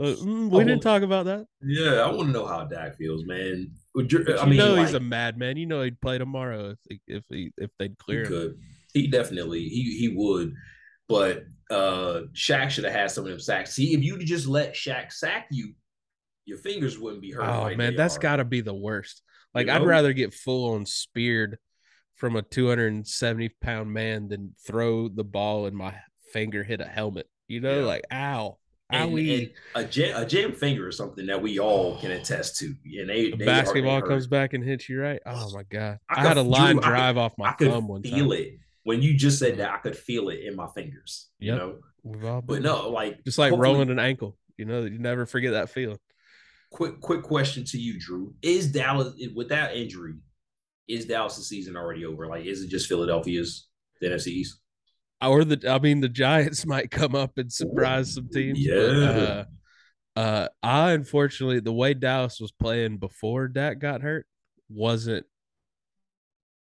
[0.00, 1.44] Uh, mm, we didn't talk about that.
[1.60, 3.72] yeah, I want to know how Dak feels, man.
[3.98, 5.56] Would you- I you mean, know like, he's a madman.
[5.56, 8.28] You know he'd play tomorrow if if he, if they'd he clear him.
[8.28, 8.60] could.
[8.94, 10.54] He definitely he he would.
[11.08, 13.74] But uh Shaq should have had some of them sacks.
[13.74, 15.74] See, if you just let Shaq sack you,
[16.44, 17.44] your fingers wouldn't be hurt.
[17.44, 19.22] Oh like man, that's got to be the worst.
[19.54, 21.58] Like You I'd rather get full on speared
[22.14, 25.94] from a 270 pound man than throw the ball and my
[26.32, 27.26] finger hit a helmet.
[27.48, 27.86] You know, Yeah.
[27.86, 28.58] like ow,
[28.90, 29.38] and, owie.
[29.38, 32.66] and a jam a jam finger is something that we all can attest to.
[32.98, 35.20] And they, The they basketball comes back and hits you right.
[35.26, 37.70] Oh my god, I I, had a line I could- drive off my I could
[37.70, 38.38] thumb one feel time.
[38.38, 39.70] it when you just said that.
[39.72, 41.28] I could feel it in my fingers.
[41.38, 44.36] You know, We've all but no, like just like rolling an ankle.
[44.56, 45.98] You know, you never forget that feeling.
[46.70, 50.14] Quick, quick question to you, Drew: Is Dallas with that injury?
[50.88, 52.26] Is Dallas' season already over?
[52.26, 53.68] Like, is it just Philadelphia's
[54.00, 54.58] the NFC East?
[55.20, 58.58] Or the, I mean, the Giants might come up and surprise some teams.
[58.66, 59.10] but, Yeah.
[59.10, 59.44] uh,
[60.16, 64.26] uh, I unfortunately the way Dallas was playing before Dak got hurt
[64.68, 65.26] wasn't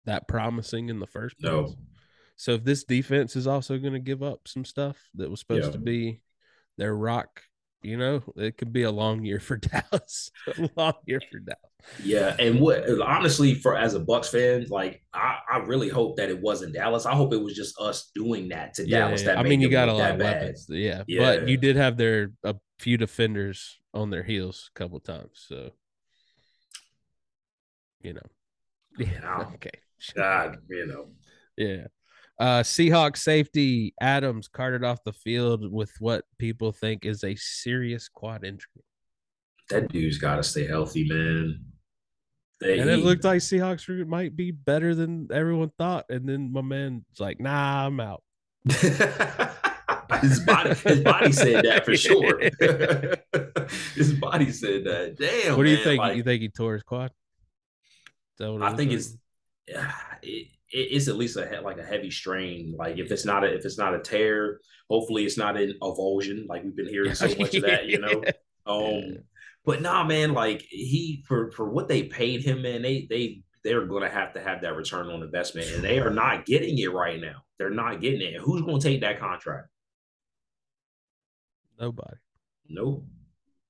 [0.06, 1.52] that promising in the first place.
[1.52, 1.76] No.
[2.36, 5.66] So if this defense is also going to give up some stuff that was supposed
[5.66, 5.72] Yeah.
[5.72, 6.22] to be
[6.78, 7.42] their rock,
[7.88, 10.30] you know, it could be a long year for Dallas.
[10.48, 11.62] a long year for Dallas.
[12.04, 16.30] Yeah, and what honestly, for as a Bucks fan, like I, I really hope that
[16.30, 17.06] it wasn't Dallas.
[17.06, 19.24] I hope it was just us doing that to Dallas.
[19.24, 20.42] That I mean, you got a lot of bad.
[20.42, 20.66] weapons.
[20.70, 21.38] Yeah, Yeah.
[21.38, 25.46] but you did have their a few defenders on their heels a couple times.
[25.48, 25.72] So,
[28.02, 28.22] you know,
[28.98, 29.46] yeah, Yeah.
[29.56, 29.72] okay,
[30.16, 31.08] God, you know,
[31.56, 31.88] yeah.
[32.40, 38.10] Uh, Seahawks safety Adams carted off the field with what people think is a serious
[38.10, 38.84] quad injury,
[39.70, 41.60] that dude's got to stay healthy, man.
[42.60, 46.06] They, and it looked like Seahawks might be better than everyone thought.
[46.10, 48.24] And then my man's like, "Nah, I'm out."
[48.70, 52.40] his body, his body said that for sure.
[53.96, 55.18] his body said that.
[55.18, 55.58] Damn.
[55.58, 56.00] what do you man, think?
[56.00, 57.12] like- you think he tore his quad?
[57.12, 59.18] Is that what it I think it's
[59.68, 62.76] yeah, it- it's at least a like a heavy strain.
[62.78, 66.48] Like if it's not a if it's not a tear, hopefully it's not an avulsion.
[66.48, 68.24] Like we've been hearing so much of that, you know.
[68.66, 69.20] Um,
[69.66, 73.86] but nah, man, like he for for what they paid him, man, they they they're
[73.86, 77.20] gonna have to have that return on investment, and they are not getting it right
[77.20, 77.44] now.
[77.58, 78.40] They're not getting it.
[78.40, 79.68] Who's gonna take that contract?
[81.80, 82.18] Nobody.
[82.70, 83.06] Nope.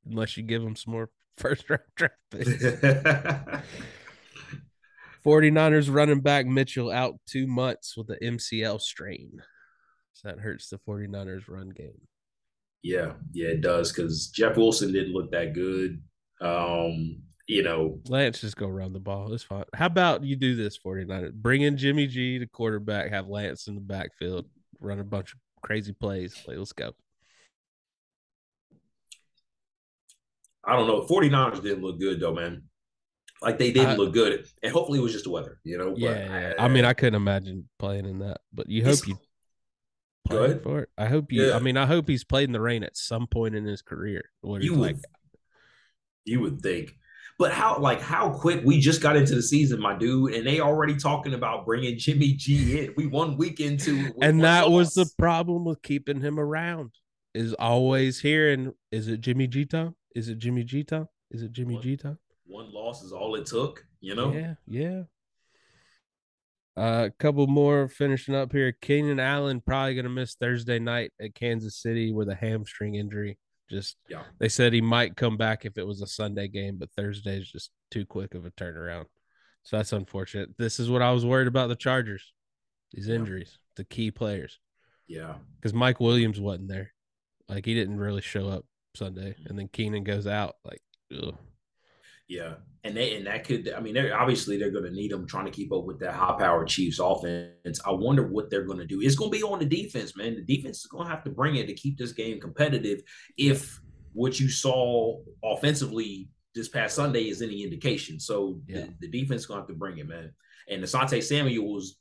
[0.10, 2.64] unless you give them some more first round draft picks.
[5.28, 9.42] 49ers running back Mitchell out two months with the MCL strain.
[10.14, 12.00] So that hurts the 49ers run game.
[12.82, 16.02] Yeah, yeah, it does because Jeff Wilson didn't look that good.
[16.40, 19.34] Um, you know, Lance just go run the ball.
[19.34, 19.66] It's fine.
[19.74, 21.34] How about you do this 49ers?
[21.34, 24.46] Bring in Jimmy G, the quarterback, have Lance in the backfield,
[24.80, 26.42] run a bunch of crazy plays.
[26.48, 26.94] Like, let's go.
[30.64, 31.02] I don't know.
[31.02, 32.64] 49ers didn't look good though, man.
[33.42, 34.46] Like they didn't I- look good.
[34.64, 35.94] And hopefully it was just the weather, you know.
[35.96, 39.18] Yeah, but I mean, I couldn't imagine playing in that, but you hope you
[40.30, 40.90] Go played for it.
[40.98, 41.48] I hope you.
[41.48, 41.56] Yeah.
[41.56, 44.30] I mean, I hope he's played in the rain at some point in his career.
[44.42, 44.98] What you would like,
[46.26, 46.96] you would think.
[47.40, 50.60] But how like how quick we just got into the season, my dude, and they
[50.60, 52.94] already talking about bringing Jimmy G in.
[52.98, 56.92] We one week into and that was the problem with keeping him around.
[57.36, 59.96] Is always hearing, is it Jimmy G time?
[60.16, 61.08] Is it Jimmy G time?
[61.30, 61.84] Is it Jimmy What?
[61.84, 62.18] G time?
[62.48, 64.32] One loss is all it took, you know.
[64.32, 65.04] Yeah, yeah.
[66.76, 68.72] Uh, a couple more finishing up here.
[68.72, 73.40] Keenan Allen probably gonna miss Thursday night at Kansas City with a hamstring injury.
[73.70, 74.24] Just Yeah.
[74.38, 77.52] they said he might come back if it was a Sunday game, but Thursday is
[77.52, 79.08] just too quick of a turnaround.
[79.64, 80.56] So that's unfortunate.
[80.58, 82.32] This is what I was worried about the Chargers.
[82.92, 83.16] These Yeah.
[83.16, 84.60] injuries, the key players,
[85.08, 85.40] Yeah.
[85.56, 86.94] because Mike Williams wasn't there.
[87.50, 90.58] Like he didn't really show up Sunday, and then Keenan goes out.
[90.64, 90.82] Like,
[91.12, 91.38] ugh.
[92.28, 93.72] Yeah, and they and that could.
[93.76, 96.14] I mean, they're obviously they're going to need them trying to keep up with that
[96.14, 97.80] high power Chiefs offense.
[97.86, 99.02] I wonder what they're going to do.
[99.02, 100.36] It's going to be on the defense, man.
[100.36, 103.02] The defense is going to have to bring it to keep this game competitive.
[103.38, 103.80] If
[104.14, 108.86] what you saw offensively this past Sunday is any indication, so Yeah.
[109.00, 110.34] the, the defense is going to have to bring it, man.
[110.70, 111.98] And Asante Samuel was.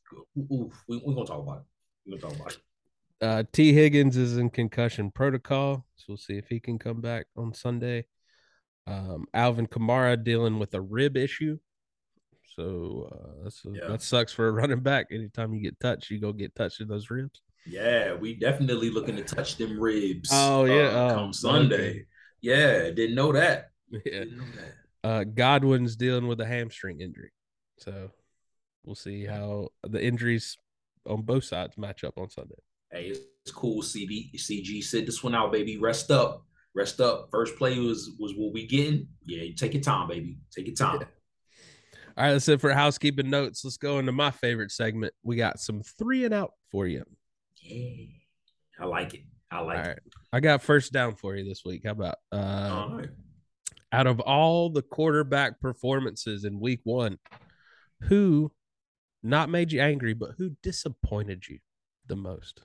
[0.52, 1.64] Oof, we, we're going to talk about it.
[2.10, 2.58] We're going to talk about it.
[3.20, 3.72] uh, T.
[3.72, 8.06] Higgins is in concussion protocol, so we'll see if he can come back on Sunday.
[8.86, 11.58] Um, Alvin Kamara dealing with a rib issue,
[12.54, 13.88] so uh, that's a, Yeah.
[13.88, 15.06] that sucks for a running back.
[15.10, 17.42] Anytime you get touched, you go get touched in those ribs.
[17.66, 20.30] Yeah, we definitely looking to touch them ribs.
[20.32, 20.74] Oh, yeah.
[20.88, 21.90] uh, Oh, come Sunday.
[21.90, 22.04] okay.
[22.40, 23.70] Yeah, didn't know that.
[23.90, 24.44] Yeah, Didn't know
[25.02, 25.08] that.
[25.08, 27.30] uh, Godwin's dealing with a hamstring injury,
[27.78, 28.10] so
[28.84, 30.58] we'll see how the injuries
[31.06, 32.54] on both sides match up on Sunday.
[32.92, 33.82] Hey, it's cool.
[33.82, 35.76] CB, CG, sit this one out, baby.
[35.76, 36.44] Rest up,
[36.76, 37.28] rest up.
[37.30, 39.08] First play was was what we getting.
[39.24, 40.38] Yeah, you take your time, baby.
[40.54, 41.00] Take your time.
[42.18, 43.64] All right, that's it for housekeeping notes.
[43.64, 45.12] Let's go into my favorite segment.
[45.22, 47.04] We got some three and out for you.
[47.60, 48.06] Yeah,
[48.80, 49.20] I like it.
[49.50, 49.88] I like All it.
[49.88, 49.98] right.
[50.32, 51.82] I got first down for you this week.
[51.84, 53.08] How about uh All right.
[53.92, 57.18] out of all the quarterback performances in week one,
[58.02, 58.52] who
[59.22, 61.58] not made you angry, but who disappointed you
[62.06, 62.62] the most?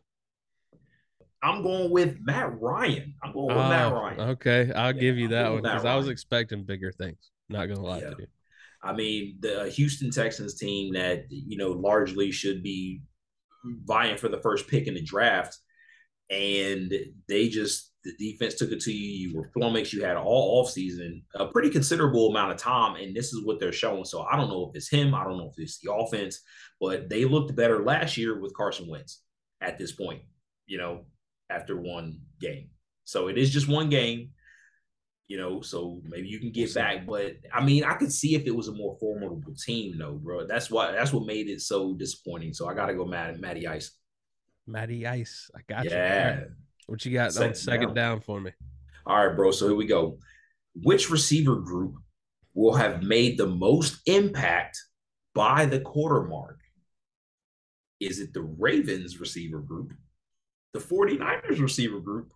[1.43, 3.15] I'm going with Matt Ryan.
[3.23, 4.19] I'm going with Matt Oh, Ryan.
[4.31, 7.31] Okay, I'll Yeah, give you that one because I was expecting bigger things.
[7.49, 8.11] Not gonna lie Yeah.
[8.11, 8.27] to you.
[8.83, 13.01] I mean, the uh, Houston Texans team that you know largely should be
[13.85, 15.57] vying for the first pick in the draft,
[16.29, 16.91] and
[17.27, 19.29] they just the defense took it to you.
[19.29, 19.93] You were flummoxed.
[19.93, 23.71] You had all offseason, a pretty considerable amount of time, and this is what they're
[23.71, 24.05] showing.
[24.05, 25.13] So I don't know if it's him.
[25.13, 26.41] I don't know if it's the offense,
[26.79, 29.21] but they looked better last year with Carson Wentz
[29.61, 30.23] at this point.
[30.65, 31.05] You know,
[31.51, 32.69] after one game.
[33.03, 34.31] So it is just one game
[35.31, 37.05] you know, so maybe you can get back.
[37.07, 40.45] But I mean, I could see if it was a more formidable team, though, bro.
[40.45, 42.53] That's why that's what made it so disappointing.
[42.53, 43.91] So I gotta go, Matt, Matty Ice.
[44.67, 45.49] Matty Ice.
[45.55, 45.91] I got you.
[45.91, 46.41] Yeah.
[46.87, 47.95] What you got on Second oh, second down.
[47.95, 48.51] down for me?
[49.05, 49.51] All right, bro.
[49.51, 50.19] So here we go.
[50.75, 51.95] Which receiver group
[52.53, 54.77] will have made the most impact
[55.33, 56.59] by the quarter mark?
[58.01, 59.93] Is it the Ravens receiver group,
[60.73, 62.33] the 49ers receiver group,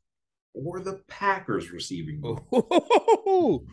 [0.54, 2.43] or the Packers receiving group?
[2.52, 3.65] Oh,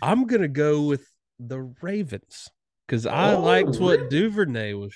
[0.00, 1.06] I'm gonna go with
[1.38, 2.48] the Ravens
[2.86, 4.08] because I Oh, liked what really?
[4.10, 4.94] Duvernay was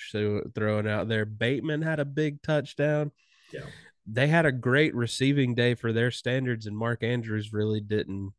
[0.55, 1.25] throwing out there.
[1.25, 3.13] Bateman had a big touchdown.
[3.53, 3.67] Yeah.
[4.07, 8.33] They had a great receiving day for their standards, and Mark Andrews really didn't.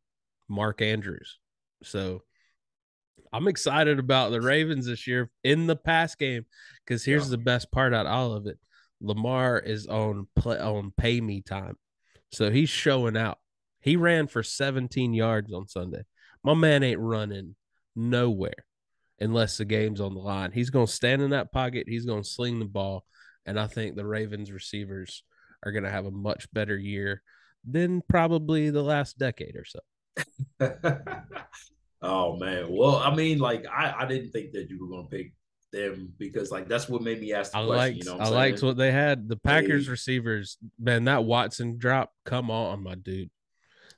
[0.48, 1.38] Mark Andrews,
[1.82, 2.22] so
[3.34, 6.46] I'm excited about the Ravens this year in the pass game
[6.86, 7.32] because here's Yeah.
[7.32, 8.58] the best part out of all of it:
[9.00, 11.76] Lamar is on play on pay me time,
[12.32, 13.38] so he's showing out.
[13.80, 16.02] He ran for 17 yards on Sunday.
[16.42, 17.54] My man ain't running
[17.94, 18.64] nowhere
[19.20, 20.52] unless the game's on the line.
[20.52, 21.86] He's going to stand in that pocket.
[21.88, 23.04] He's going to sling the ball.
[23.46, 25.22] And I think the Ravens receivers
[25.64, 27.22] are going to have a much better year
[27.68, 29.80] than probably the last decade or so.
[32.02, 32.66] oh man.
[32.70, 35.32] Well, I mean, like I, I didn't think that you were gonna pick
[35.72, 37.76] them because like that's what made me ask the I question.
[37.78, 39.28] liked you know I liked what they had.
[39.28, 39.90] The Packers Hey.
[39.90, 43.30] receivers, man, that Watson drop, come on, my dude.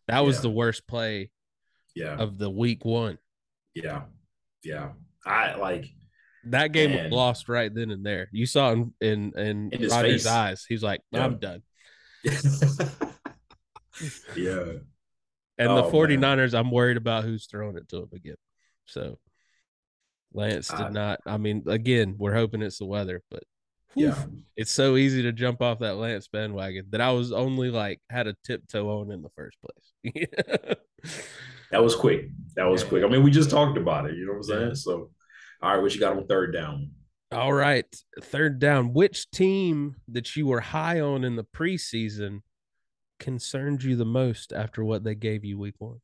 [0.09, 0.43] That was Yeah.
[0.43, 1.31] the worst play
[1.95, 3.19] yeah, of the week one.
[3.75, 4.03] yeah,
[4.65, 4.91] yeah.
[5.25, 5.87] I like
[6.45, 7.05] That game Man.
[7.05, 8.29] was lost right then and there.
[8.33, 10.27] You saw in in, in, In Rodgers' face.
[10.27, 10.65] eyes.
[10.69, 11.25] He's like, Yeah.
[11.25, 11.63] I'm done.
[14.37, 14.73] yeah.
[15.59, 15.93] And Oh, the man.
[15.93, 18.37] 49ers, I'm worried about who's throwing it to him again.
[18.87, 19.19] So
[20.33, 21.21] Lance did uh, not.
[21.27, 23.43] I mean, again, we're hoping it's the weather, but
[23.95, 24.25] whew, yeah,
[24.57, 28.27] it's so easy to jump off that Lance bandwagon that I was only like had
[28.27, 30.77] a tiptoe on in the first place.
[31.71, 32.29] that was quick.
[32.57, 32.89] That was yeah.
[32.89, 33.05] quick.
[33.05, 34.17] I mean, we just talked about it.
[34.17, 34.69] You know what I'm saying?
[34.69, 34.75] Yeah.
[34.75, 35.11] So,
[35.63, 36.91] all right, what you got on third down?
[37.33, 37.87] All right,
[38.21, 38.93] third down.
[38.93, 42.41] Which team that you were high on in the preseason
[43.21, 46.01] concerned you the most after what they gave you week one?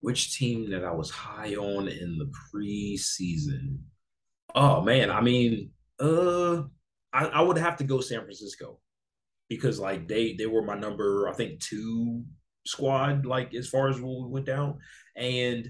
[0.00, 3.78] Which team that I was high on in the preseason?
[4.54, 6.62] Oh man, I mean, uh,
[7.12, 8.78] I, I would have to go San Francisco
[9.48, 12.24] because like they they were my number, I think two
[12.66, 14.78] squad, like as far as what we went down,
[15.16, 15.68] and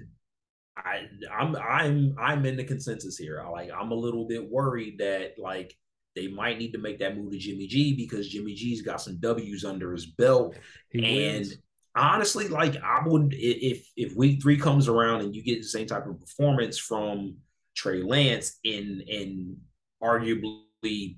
[0.77, 3.43] I I'm I'm I'm in the consensus here.
[3.45, 5.75] I like I'm a little bit worried that like
[6.17, 9.19] they might need to make that move to Jimmy G because Jimmy G's got some
[9.19, 10.57] W's under his belt,
[10.91, 11.57] he and wins
[11.95, 15.87] honestly, like I would if if week three comes around and you get the same
[15.87, 17.37] type of performance from
[17.75, 19.57] Trey Lance in in
[20.03, 21.17] arguably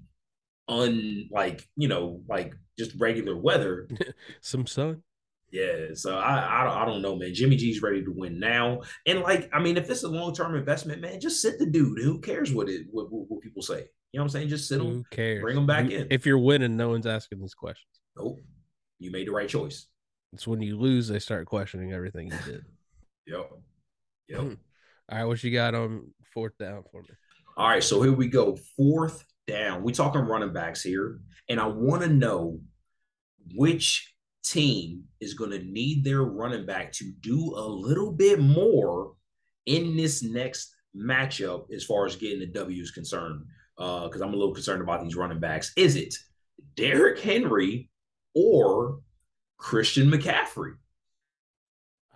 [0.68, 3.88] unlike you know like just regular weather,
[4.40, 5.02] some sun.
[5.50, 7.34] Yeah, so I, I I don't know, man.
[7.34, 10.54] Jimmy G's ready to win now, and like I mean, if it's a long term
[10.54, 11.98] investment, man, just sit the dude.
[11.98, 13.84] Who cares what it what, what, what people say?
[14.12, 14.48] You know what I'm saying?
[14.48, 14.86] Just sit him.
[14.86, 15.42] Who cares?
[15.42, 16.06] Bring him back in.
[16.10, 18.00] If you're winning, no one's asking these questions.
[18.16, 18.40] Nope.
[18.98, 19.88] You made the right choice.
[20.32, 22.64] It's when you lose, they start questioning everything you did.
[23.26, 23.50] yep.
[24.28, 24.40] Yep.
[24.40, 27.08] All right, what you got on fourth down for me?
[27.56, 28.56] All right, so here we go.
[28.76, 29.82] Fourth down.
[29.82, 32.60] We talking running backs here, and I want to know
[33.54, 34.14] which
[34.44, 39.12] team is going to need their running back to do a little bit more
[39.66, 43.44] in this next matchup as far as getting the W is concerned.
[43.76, 45.72] Because uh, I'm a little concerned about these running backs.
[45.76, 46.14] Is it
[46.76, 47.90] Derrick Henry
[48.34, 49.00] or
[49.62, 50.74] Christian McCaffrey.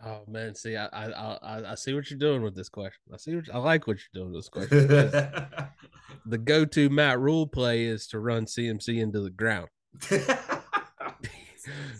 [0.04, 3.00] Oh man, see, I I I, I see what you're doing with this question.
[3.14, 4.88] I see what I like what you're doing with this question.
[6.26, 9.68] the go-to Matt Rhule play is to run CMC into the ground.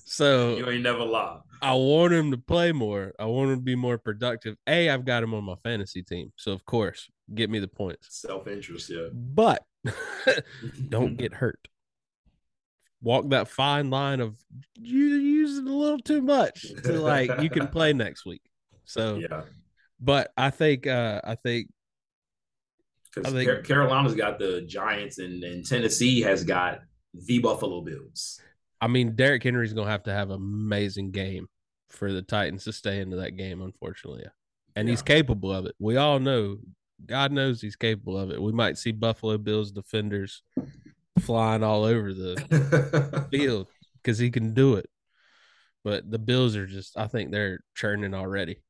[0.05, 1.39] so you ain't never lie.
[1.63, 3.13] I want him to play more.
[3.19, 4.57] I want him to be more productive.
[4.67, 8.21] A, I've got him on my fantasy team, so of course, get me the points.
[8.21, 9.11] Self interest, yeah.
[9.13, 9.63] But
[10.89, 11.69] don't get hurt
[13.07, 14.35] walk that fine line of
[14.75, 18.43] you using a little too much to like you can play next week.
[18.85, 19.43] So yeah,
[20.01, 21.69] but I think uh I think
[23.15, 26.81] because Car- Carolina's got the Giants and, and Tennessee has got
[27.15, 28.41] the Buffalo Bills.
[28.81, 31.47] I mean, Derrick Henry's gonna have to have an amazing game
[31.89, 34.25] for the Titans to stay into that game, unfortunately.
[34.75, 34.93] And yeah.
[34.93, 35.77] he's capable of it.
[35.79, 36.59] We all know,
[37.07, 38.43] God knows he's capable of it.
[38.43, 40.43] We might see Buffalo Bills defenders
[41.21, 43.69] flying all over the field
[44.03, 44.89] because he can do it.
[45.85, 48.63] But the Bills are just, I think they're churning already.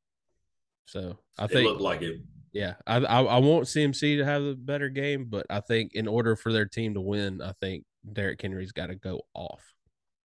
[0.86, 2.20] So I think look like it.
[2.52, 6.08] Yeah, I, I, I want CMC to have a better game, but I think in
[6.08, 9.62] order for their team to win, I think Derrick Henry's got to go off.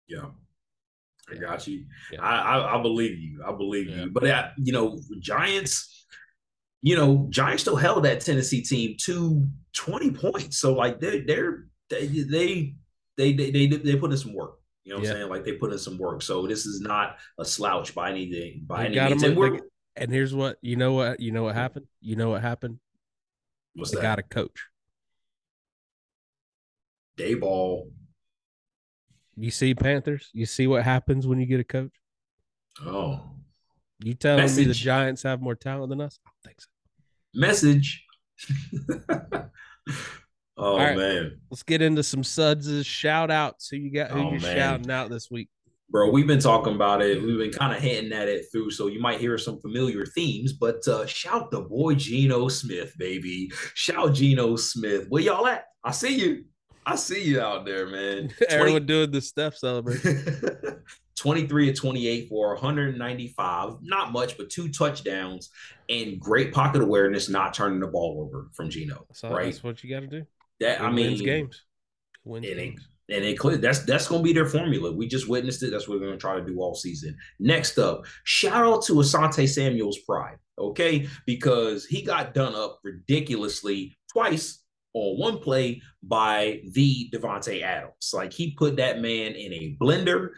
[0.08, 0.28] Yeah,
[1.30, 1.86] I got you.
[2.12, 2.22] Yeah.
[2.22, 3.44] I, I, I believe you.
[3.46, 4.04] I believe yeah.
[4.04, 4.12] you.
[4.12, 6.06] But uh, you know, Giants.
[6.84, 10.58] You know, Giants still held that Tennessee team to twenty points.
[10.58, 12.74] So like they're they're they
[13.18, 14.56] they they they they, put in some work.
[14.84, 15.12] You know what yeah.
[15.12, 15.30] I'm saying?
[15.30, 16.22] Like they put in some work.
[16.22, 18.64] So this is not a slouch by anything.
[18.66, 19.24] By they any means.
[19.24, 19.62] And,
[19.96, 21.60] and, here's what you know what you know what mm-hmm.
[21.60, 21.88] happened.
[22.02, 22.80] You know what happened.
[23.76, 24.02] What's they that?
[24.04, 24.68] got a coach.
[27.18, 27.92] Daboll.
[29.38, 30.30] You see Panthers.
[30.34, 31.94] You see what happens when you get a coach.
[32.86, 33.22] Oh,
[34.04, 34.58] you telling Message.
[34.58, 36.20] me the Giants have more talent than us?
[36.26, 36.68] I don't think so.
[37.34, 38.06] Message.
[40.58, 41.40] Oh right, man.
[41.50, 43.70] Let's get into some suds shout outs.
[43.70, 44.56] Who you got who oh, you man.
[44.56, 45.50] shouting out this week?
[45.90, 47.22] Bro, we've been talking about it.
[47.22, 50.54] We've been kind of hinting at it through, so you might hear some familiar themes.
[50.54, 53.52] But uh, shout the boy Geno Smith, baby.
[53.74, 55.08] Shout Geno Smith.
[55.10, 55.66] Where y'all at?
[55.84, 56.46] I see you.
[56.86, 58.32] I see you out there, man.
[58.50, 60.82] Everyone doing the step celebration.
[61.18, 63.74] 23 to 28 for 195.
[63.82, 65.52] Not much, but two touchdowns
[65.88, 69.06] and great pocket awareness, not turning the ball over from Geno.
[69.14, 69.46] So right?
[69.46, 70.26] That's what you got to do.
[70.62, 71.64] That I mean, wins games.
[72.24, 72.88] Wins and games.
[73.10, 74.92] It, and it clear that's that's gonna be their formula.
[74.92, 75.72] We just witnessed it.
[75.72, 77.18] That's what we're gonna try to do all season.
[77.40, 81.08] Next up, shout out to Asante Samuel's pride, okay?
[81.26, 84.64] Because he got done up ridiculously twice
[84.94, 88.12] on one play by the Davante Adams.
[88.14, 90.30] Like he put that man in a blender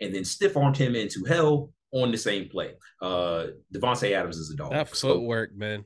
[0.00, 2.74] and then stiff armed him into hell on the same play.
[3.00, 4.72] Uh Davante Adams is a dog.
[4.72, 5.84] That footwork, man.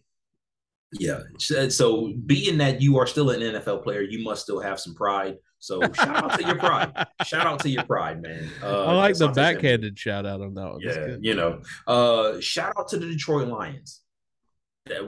[0.92, 1.20] Yeah.
[1.38, 5.36] So being that you are still an NFL player, you must still have some pride.
[5.60, 7.06] So shout out to your pride.
[7.24, 8.48] shout out to your pride, man.
[8.62, 10.80] Uh, I like the backhanded shout out on that one.
[10.80, 11.60] Yeah, you know.
[11.86, 14.00] Uh, shout out to the Detroit Lions.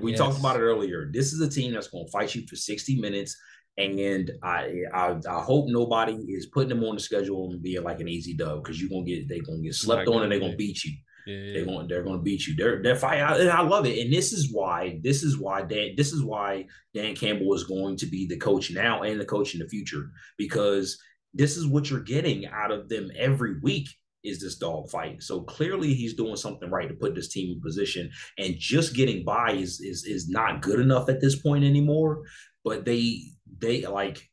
[0.00, 0.20] We yes.
[0.20, 1.10] talked about it earlier.
[1.12, 3.36] This is a team that's going to fight you for 60 minutes.
[3.78, 8.00] And I, I, I hope nobody is putting them on the schedule and being like
[8.00, 10.56] an easy dub because you're gonna get they're gonna get slept on and they're gonna
[10.56, 10.92] beat you.
[11.26, 11.52] Yeah.
[11.54, 12.54] They're going they're going to beat you.
[12.56, 13.98] They're they're fight, and I love it.
[13.98, 17.96] And this is why this is why Dan this is why Dan Campbell is going
[17.98, 20.98] to be the coach now and the coach in the future because
[21.34, 23.88] this is what you're getting out of them every week
[24.24, 25.22] is this dog fight.
[25.22, 28.10] So clearly he's doing something right to put this team in position.
[28.38, 32.22] And just getting by is is is not good enough at this point anymore.
[32.64, 33.22] But they
[33.58, 34.28] they like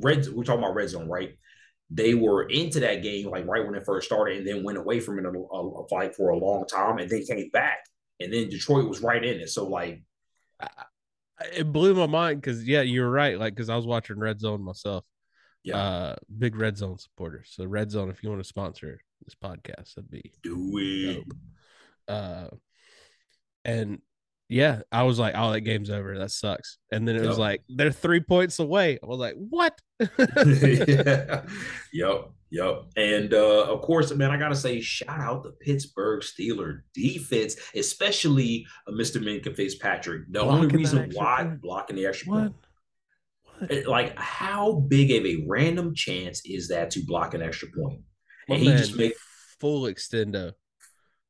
[0.00, 0.26] red.
[0.28, 1.36] We're talking about red zone, right?
[1.94, 5.00] They were into that game like right when it first started, and then went away
[5.00, 7.84] from it a, a, a fight for a long time, and then came back,
[8.20, 9.50] and then Detroit was right in it.
[9.50, 10.02] So like,
[11.54, 13.38] it blew my mind because yeah, you're right.
[13.38, 15.04] Like because I was watching Red Zone myself.
[15.64, 17.44] Yeah, uh, big Red Zone supporter.
[17.46, 21.14] So Red Zone, if you want to sponsor this podcast, that'd be do it.
[21.14, 21.36] Dope.
[22.08, 22.48] Uh,
[23.64, 24.00] and
[24.52, 26.18] yeah, I was like, oh, that game's over.
[26.18, 26.76] That sucks.
[26.90, 27.28] And then it yep.
[27.28, 28.98] was like, they're three points away.
[29.02, 29.78] I was like, what?
[29.98, 31.42] yeah.
[31.92, 32.30] Yep.
[32.50, 32.82] Yep.
[32.96, 38.66] And uh, of course, man, I gotta say, shout out the Pittsburgh Steeler defense, especially
[38.86, 39.22] uh, Mr.
[39.22, 40.26] Minkah Fitzpatrick.
[40.30, 41.62] The blocking only reason why point.
[41.62, 42.52] blocking the extra what?
[43.70, 43.86] point.
[43.86, 48.02] Like, how big of a random chance is that to block an extra point?
[48.48, 49.14] And he man, just made
[49.60, 50.52] full extendo.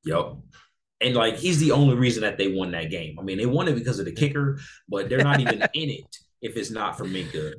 [0.05, 0.39] Yep
[1.03, 3.19] and like he's the only reason that they won that game.
[3.19, 6.17] I mean, they won it because of the kicker, but they're not even in it
[6.41, 7.55] if it's not for Minkah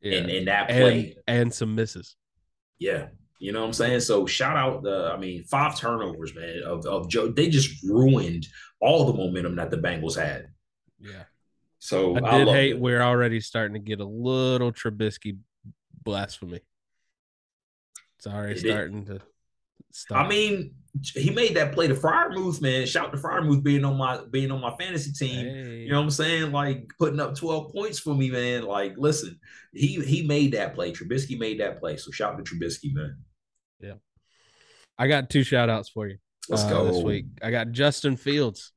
[0.00, 0.18] yeah.
[0.18, 2.16] and, and that play and, and, some misses.
[2.78, 3.06] Yeah.
[3.38, 4.00] You know what I'm saying?
[4.00, 7.28] So shout out the, I mean, five turnovers, man, of, of Joe.
[7.28, 8.46] They just ruined
[8.80, 10.48] all the momentum that the Bengals had.
[10.98, 11.24] Yeah.
[11.78, 12.80] So I did I hate it.
[12.80, 15.38] we're already starting to get a little Trubisky
[16.02, 16.60] blasphemy.
[18.16, 19.20] It's already it starting to
[19.94, 20.26] stop.
[20.26, 21.86] I mean, he made that play.
[21.86, 22.86] The Freiermuth, man.
[22.86, 25.46] Shout out to Freiermuth being on my being on my fantasy team.
[25.46, 25.78] Hey.
[25.80, 26.52] You know what I'm saying?
[26.52, 28.62] Like putting up 12 points for me, man.
[28.62, 29.38] Like, listen,
[29.72, 30.92] he he made that play.
[30.92, 31.96] Trubisky made that play.
[31.96, 33.18] So shout to Trubisky, man.
[33.80, 33.94] Yeah.
[34.98, 36.18] I got two shout outs for you.
[36.48, 37.26] Let's uh, go this week.
[37.42, 38.72] I got Justin Fields.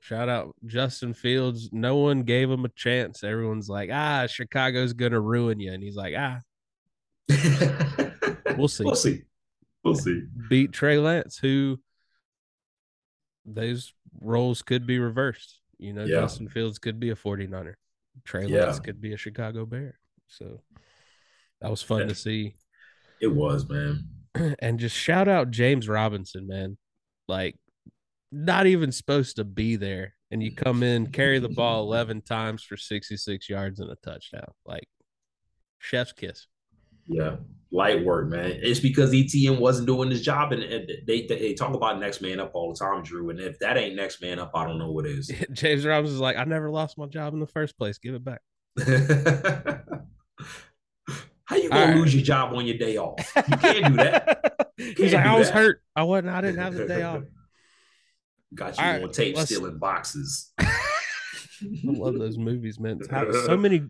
[0.00, 1.70] Shout out Justin Fields.
[1.72, 3.22] No one gave him a chance.
[3.22, 5.72] Everyone's like, ah, Chicago's gonna ruin you.
[5.72, 6.40] And he's like, ah.
[8.56, 8.84] we'll see.
[8.84, 9.22] We'll see.
[9.84, 10.22] We'll see.
[10.48, 11.78] Beat Trey Lance, who
[13.44, 15.60] those roles could be reversed.
[15.78, 16.20] You know, yeah.
[16.20, 17.74] Justin Fields could be a 49er.
[18.24, 18.66] Trey yeah.
[18.66, 19.98] Lance could be a Chicago Bear.
[20.28, 20.60] So
[21.60, 22.06] that was fun yeah.
[22.06, 22.54] to see.
[23.20, 24.08] It was, man.
[24.60, 26.78] And just shout out James Robinson, man.
[27.28, 27.56] Like,
[28.30, 30.14] not even supposed to be there.
[30.30, 34.50] And you come in, carry the ball 11 times for 66 yards and a touchdown.
[34.64, 34.88] Like,
[35.78, 36.46] chef's kiss.
[37.06, 37.36] Yeah,
[37.72, 38.52] light work, man.
[38.62, 40.62] It's because ETN wasn't doing his job, and,
[41.06, 43.30] they, they talk about next man up all the time, Drew.
[43.30, 45.30] And if that ain't next man up, I don't know what is.
[45.52, 47.98] James Robinson's like, I never lost my job in the first place.
[47.98, 48.40] Give it back.
[51.44, 53.18] How you gonna lose your job on your day off?
[53.36, 54.38] You can't do that.
[54.78, 55.54] Can't He's like, I was that.
[55.54, 55.82] hurt.
[55.94, 56.30] I wasn't.
[56.30, 57.24] I didn't have the day off.
[58.54, 60.52] Got you all on right, tape stealing boxes.
[61.62, 63.00] I love those movies, man.
[63.04, 63.88] So many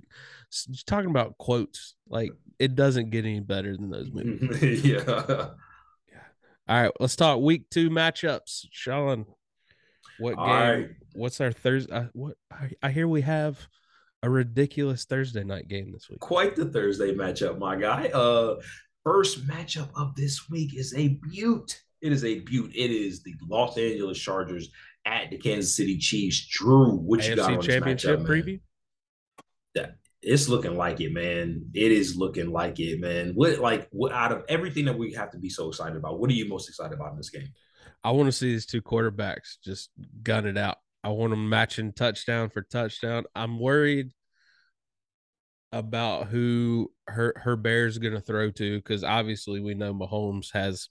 [0.86, 4.84] talking about quotes, like it doesn't get any better than those movies.
[4.84, 5.02] yeah.
[5.06, 5.48] yeah.
[6.68, 8.66] All right, let's talk week two matchups.
[8.70, 9.26] Sean,
[10.18, 10.46] what game?
[10.46, 10.90] Right.
[11.14, 11.92] What's our Thursday?
[11.92, 13.58] Uh, what I, I hear we have
[14.22, 16.20] a ridiculous Thursday night game this week.
[16.20, 18.08] Quite the Thursday matchup, my guy.
[18.08, 18.56] Uh,
[19.04, 21.82] first matchup of this week is a beaut.
[22.00, 22.70] It is a beaut.
[22.74, 24.70] It is the Los Angeles Chargers
[25.04, 26.46] at the Kansas City Chiefs.
[26.46, 28.60] Drew, what AFC you got on this championship matchup, preview?
[29.74, 31.66] That it's looking like it, man.
[31.74, 33.32] It is looking like it, man.
[33.34, 36.20] What like what out of everything that we have to be so excited about?
[36.20, 37.48] What are you most excited about in this game?
[38.04, 39.90] I want to see these two quarterbacks just
[40.22, 40.78] gun it out.
[41.04, 43.24] I want them matching touchdown for touchdown.
[43.34, 44.12] I'm worried
[45.72, 50.88] about who her her Bears going to throw to because obviously we know Mahomes has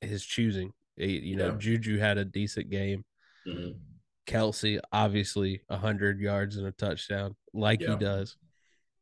[0.00, 0.72] his choosing.
[0.96, 1.58] you know, yeah.
[1.58, 3.04] Juju had a decent game.
[3.46, 3.78] Mm-hmm.
[4.26, 7.90] Kelce, obviously, 100 yards and a touchdown, like yeah.
[7.90, 8.36] he does.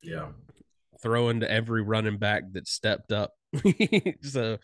[0.02, 0.28] Yeah.
[1.02, 3.32] Throwing to every running back that stepped up.
[4.22, 4.58] so,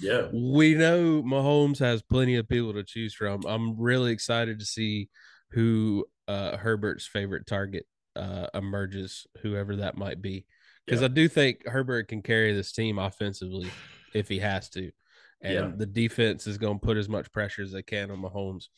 [0.00, 3.42] yeah, we know Mahomes has plenty of people to choose from.
[3.46, 5.08] I'm really excited to see
[5.50, 10.46] who uh, Herbert's favorite target uh, emerges, whoever that might be.
[10.84, 11.06] Because yeah.
[11.06, 13.68] I do think Herbert can carry this team offensively
[14.14, 14.90] if he has to.
[15.42, 15.70] And yeah.
[15.76, 18.68] the defense is going to put as much pressure as they can on Mahomes.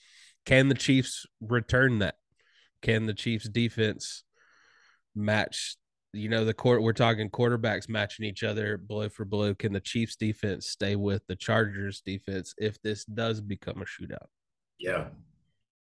[0.44, 2.16] Can the Chiefs return that?
[2.82, 4.24] Can the Chiefs defense
[5.14, 5.76] match
[6.12, 9.54] you know the court we're talking quarterbacks matching each other blow for blow?
[9.54, 14.26] Can the chiefs defense stay with the chargers defense if this does become a shootout?
[14.78, 15.08] Yeah.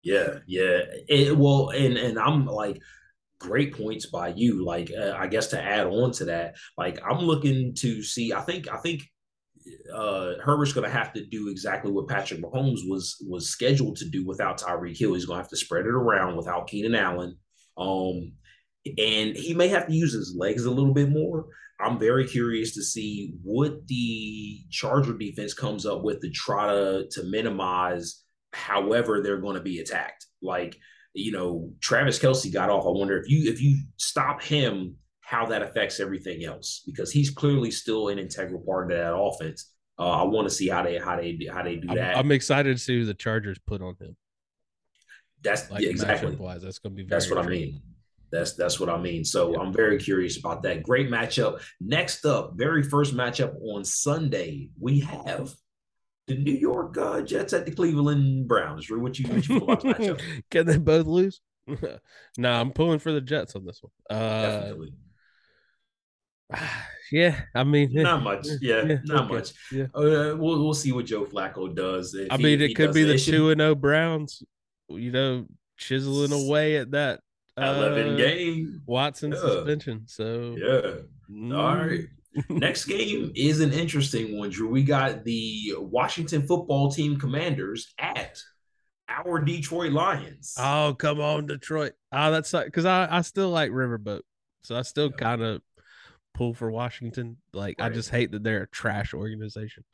[0.02, 0.80] Yeah yeah.
[1.08, 2.80] It, well and and i'm like
[3.38, 4.64] great points by you.
[4.64, 8.40] Like uh, i guess to add on to that like i'm looking to see i
[8.40, 9.10] think i think
[9.94, 14.08] uh Herbert's going to have to do exactly what Patrick Mahomes was was scheduled to
[14.08, 15.14] do without Tyreek Hill.
[15.14, 17.36] He's going to have to spread it around without Keenan Allen.
[17.76, 18.32] Um,
[18.86, 21.46] and he may have to use his legs a little bit more.
[21.80, 27.06] I'm very curious to see what the Charger defense comes up with to try to
[27.10, 30.26] to minimize however they're going to be attacked.
[30.42, 30.76] Like,
[31.14, 32.86] you know, Travis Kelce got off.
[32.86, 34.96] I wonder if you if you stop him,
[35.32, 39.72] how that affects everything else because he's clearly still an integral part of that offense.
[39.98, 42.16] Uh, I want to see how they how they how they do that.
[42.16, 44.14] I'm, I'm excited to see who the Chargers put on him.
[45.42, 46.62] That's like yeah, exactly wise.
[46.62, 47.08] That's going to be.
[47.08, 47.80] that's what I mean.
[48.30, 49.24] That's that's what I mean.
[49.24, 49.60] So yeah.
[49.60, 50.82] I'm very curious about that.
[50.82, 51.62] Great matchup.
[51.80, 55.50] Next up, very first matchup on Sunday, we have
[56.26, 58.86] the New York uh, Jets at the Cleveland Browns.
[58.90, 60.20] What you, what you about matchup?
[60.50, 61.40] Can they both lose?
[61.66, 61.76] no,
[62.38, 64.18] nah, I'm pulling for the Jets on this one.
[64.18, 64.92] Uh, Definitely.
[67.12, 68.46] Yeah, I mean, not much.
[68.62, 69.34] Yeah, yeah not okay.
[69.34, 69.52] much.
[69.70, 72.16] Yeah, uh, we'll we'll see what Joe Flacco does.
[72.30, 74.42] I mean, he, it he could be the two and zero oh Browns.
[74.88, 75.46] You know,
[75.76, 77.20] chiseling away at that
[77.58, 79.40] eleven uh, game Watson yeah.
[79.40, 80.04] suspension.
[80.06, 81.54] So yeah, mm.
[81.54, 82.06] all right.
[82.48, 84.70] Next game is an interesting one, Drew.
[84.70, 88.40] We got the Washington football team commanders at
[89.06, 90.54] our Detroit Lions.
[90.58, 91.92] Oh, come on, Detroit.
[92.10, 94.22] Oh, that's like because I, I still like Riverboat.
[94.62, 95.60] So I still kind of
[96.34, 97.36] pull for Washington.
[97.52, 97.90] Like right.
[97.90, 99.84] I just hate that they're a trash organization.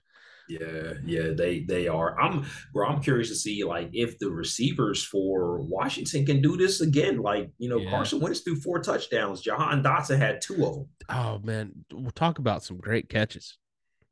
[0.49, 2.19] Yeah, yeah, they they are.
[2.19, 6.81] I'm bro, I'm curious to see like if the receivers for Washington can do this
[6.81, 7.19] again.
[7.19, 7.91] Like, you know, yeah.
[7.91, 9.43] Carson Wentz threw four touchdowns.
[9.43, 10.89] Jahan Dotson had two of them.
[11.11, 13.59] Oh man, we'll talk about some great catches.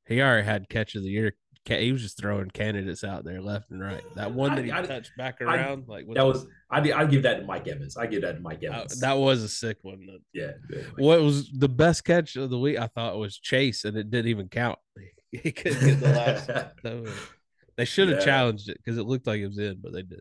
[0.07, 1.33] He already had catch of the year.
[1.69, 4.03] He was just throwing candidates out there left and right.
[4.15, 6.47] That one that he I, touched back around, I, like that was.
[6.71, 7.97] I I give that to Mike Evans.
[7.97, 9.01] I give that to Mike uh, Evans.
[9.01, 10.07] That was a sick one.
[10.33, 10.83] Yeah, yeah.
[10.97, 12.79] What was the best catch of the week?
[12.79, 14.79] I thought was Chase, and it didn't even count.
[15.33, 16.51] he couldn't get the last.
[17.77, 18.25] they should have yeah.
[18.25, 20.21] challenged it because it looked like it was in, but they did.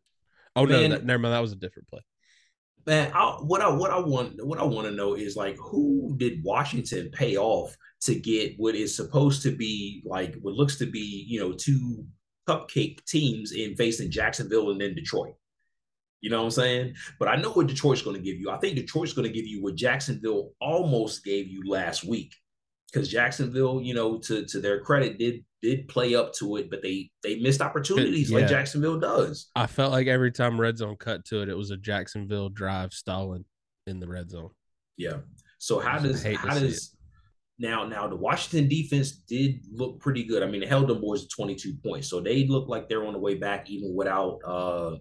[0.55, 1.33] Oh Man, no, that, never mind.
[1.33, 2.01] That was a different play.
[2.85, 6.13] Man, I, what I what I want what I want to know is like who
[6.17, 10.85] did Washington pay off to get what is supposed to be like what looks to
[10.85, 12.05] be you know two
[12.47, 15.33] cupcake teams in facing Jacksonville and then Detroit.
[16.21, 16.95] You know what I'm saying?
[17.19, 18.49] But I know what Detroit's going to give you.
[18.49, 22.35] I think Detroit's going to give you what Jacksonville almost gave you last week
[22.95, 26.81] because Jacksonville, you know, to to their credit, did did play up to it, but
[26.81, 28.39] they they missed opportunities yeah.
[28.39, 29.49] like Jacksonville does.
[29.55, 32.93] I felt like every time red zone cut to it, it was a Jacksonville drive
[32.93, 33.43] stalling
[33.85, 34.51] in the red zone.
[34.97, 35.17] Yeah.
[35.57, 36.95] So how does how does
[37.59, 40.41] now now the Washington defense did look pretty good.
[40.41, 42.09] I mean, it held them boys to 22 points.
[42.09, 44.95] So they look like they're on the way back even without uh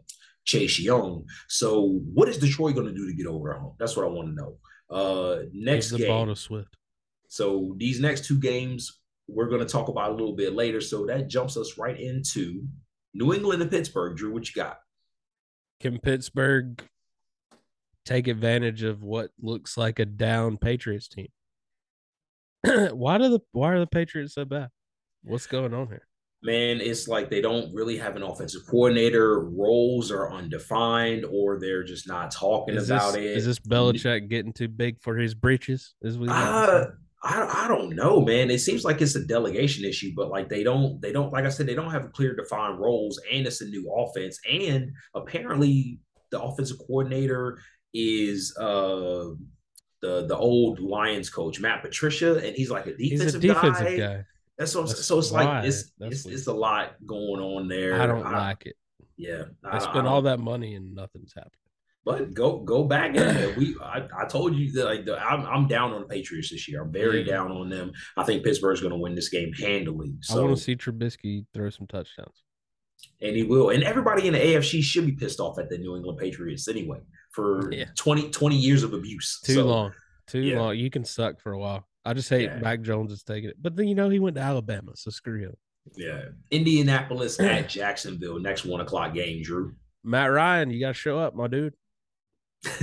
[0.45, 1.25] Chase Young.
[1.49, 3.75] So what is Detroit going to do to get over home?
[3.79, 4.57] That's what I want to know.
[4.91, 6.09] Uh next the game.
[6.09, 6.77] ball to Swift.
[7.35, 10.81] So these next two games we're going to talk about a little bit later.
[10.81, 12.65] So that jumps us right into
[13.13, 14.17] New England and Pittsburgh.
[14.17, 14.79] Drew, what you got?
[15.81, 16.81] Can Pittsburgh
[18.05, 21.29] take advantage of what looks like a down Patriots team?
[22.93, 24.69] why do the why are the Patriots so bad?
[25.25, 26.07] What's going on here?
[26.43, 29.41] Man, it's like they don't really have an offensive coordinator.
[29.41, 33.37] Roles are undefined, or they're just not talking is about this, it.
[33.39, 35.95] Is this Belichick getting too big for his breeches?
[36.03, 36.85] Is we uh,
[37.25, 38.51] I, I don't know, man.
[38.51, 41.49] It seems like it's a delegation issue, but like they don't they don't like I
[41.49, 45.99] said they don't have clear defined roles, and it's a new offense, and apparently
[46.31, 47.59] the offensive coordinator
[47.95, 49.31] is uh
[50.03, 53.97] the the old Lions coach Matt Patricia, and he's like a defensive, a defensive guy.
[53.97, 54.25] guy.
[54.59, 55.45] That's what so it's why.
[55.45, 58.01] like it's it's, it's, a lot going on there.
[58.01, 58.77] I don't I, like it.
[59.17, 61.53] Yeah, I, I spent all that money and nothing's happened.
[62.05, 65.67] But go go back and we I, I told you that like the, I'm I'm
[65.67, 66.83] down on the Patriots this year.
[66.83, 67.93] I'm very down on them.
[68.17, 70.15] I think Pittsburgh's going to win this game handily.
[70.21, 70.39] So.
[70.39, 72.43] I want to see Trubisky throw some touchdowns.
[73.21, 73.71] And he will.
[73.71, 77.01] And everybody in the AFC should be pissed off at the New England Patriots anyway
[77.33, 77.87] for yeah.
[77.97, 79.41] 20, 20 years of abuse.
[79.45, 79.93] Too so, long.
[80.27, 80.61] Too yeah.
[80.61, 80.77] long.
[80.77, 81.87] You can suck for a while.
[82.05, 82.59] I just hate yeah.
[82.59, 83.57] Mac Jones is taking it.
[83.61, 85.55] But then you know he went to Alabama, so screw him.
[85.97, 86.23] Yeah.
[86.51, 89.75] Indianapolis at Jacksonville, next one o'clock game, Drew.
[90.03, 91.75] Matt Ryan, you gotta show up, my dude.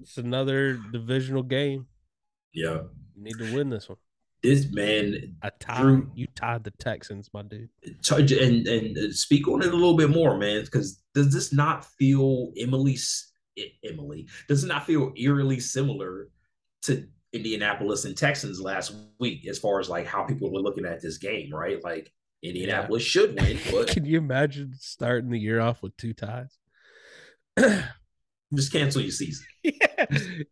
[0.00, 1.86] it's another divisional game.
[2.52, 2.82] Yeah.
[3.14, 3.98] You need to win this one.
[4.42, 6.02] This man, I tied.
[6.14, 7.68] you tied the Texans, my dude.
[8.10, 12.50] And and speak on it a little bit more, man, because does this not feel
[12.58, 12.98] Emily?
[13.84, 16.28] Emily does it not feel eerily similar
[16.82, 21.00] to Indianapolis and Texans last week as far as like how people were looking at
[21.00, 21.82] this game, right?
[21.84, 22.12] Like
[22.42, 23.22] Indianapolis yeah.
[23.22, 23.58] should win.
[23.70, 26.58] But can you imagine starting the year off with two ties?
[28.54, 29.46] Just cancel your season.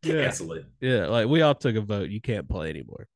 [0.02, 0.22] Yeah.
[0.22, 0.64] Cancel it.
[0.80, 2.10] Yeah, like we all took a vote.
[2.10, 3.08] You can't play anymore.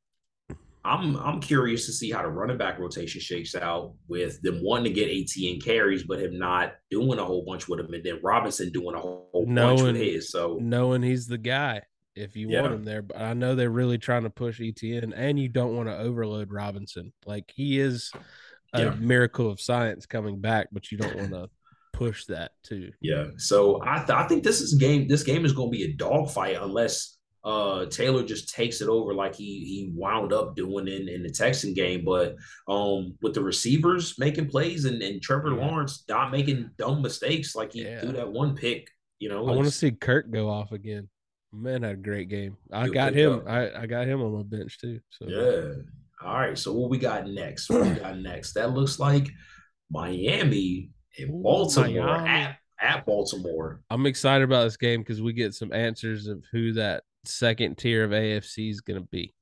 [0.84, 4.92] I'm I'm curious to see how the running back rotation shakes out with them wanting
[4.92, 8.18] to get ETN carries, but him not doing a whole bunch with him, and then
[8.22, 10.30] Robinson doing a whole knowing, bunch with his.
[10.30, 11.82] So knowing he's the guy
[12.14, 12.60] if you yeah.
[12.60, 15.74] want him there, but I know they're really trying to push ETN, and you don't
[15.74, 17.12] want to overload Robinson.
[17.24, 18.12] Like he is
[18.74, 18.90] a yeah.
[18.90, 21.48] miracle of science coming back, but you don't want to
[21.94, 22.92] push that too.
[23.00, 23.26] Yeah.
[23.38, 25.08] So I th- I think this is game.
[25.08, 29.12] This game is going to be a dogfight unless uh Taylor just takes it over
[29.12, 32.04] like he he wound up doing in in the Texan game.
[32.04, 32.36] But
[32.68, 35.50] um with the receivers making plays and, and Trevor.
[35.50, 38.00] Lawrence not making dumb mistakes like he yeah.
[38.00, 38.88] threw that one pick.
[39.18, 41.08] You know, I want to see Kirk go off again.
[41.52, 42.56] Man had a great game.
[42.72, 43.44] I got him.
[43.46, 44.98] I, I got him on my bench too.
[45.10, 45.82] So yeah.
[46.26, 46.58] All right.
[46.58, 47.70] So what we got next?
[47.70, 48.54] What we got next?
[48.54, 49.28] That looks like
[49.90, 53.80] Miami in Baltimore at, at Baltimore.
[53.90, 58.04] I'm excited about this game because we get some answers of who that second tier
[58.04, 59.34] of AFC is going to be.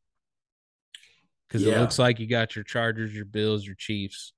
[1.48, 1.74] Because yeah.
[1.74, 4.32] it looks like you got your Chargers, your Bills, your Chiefs,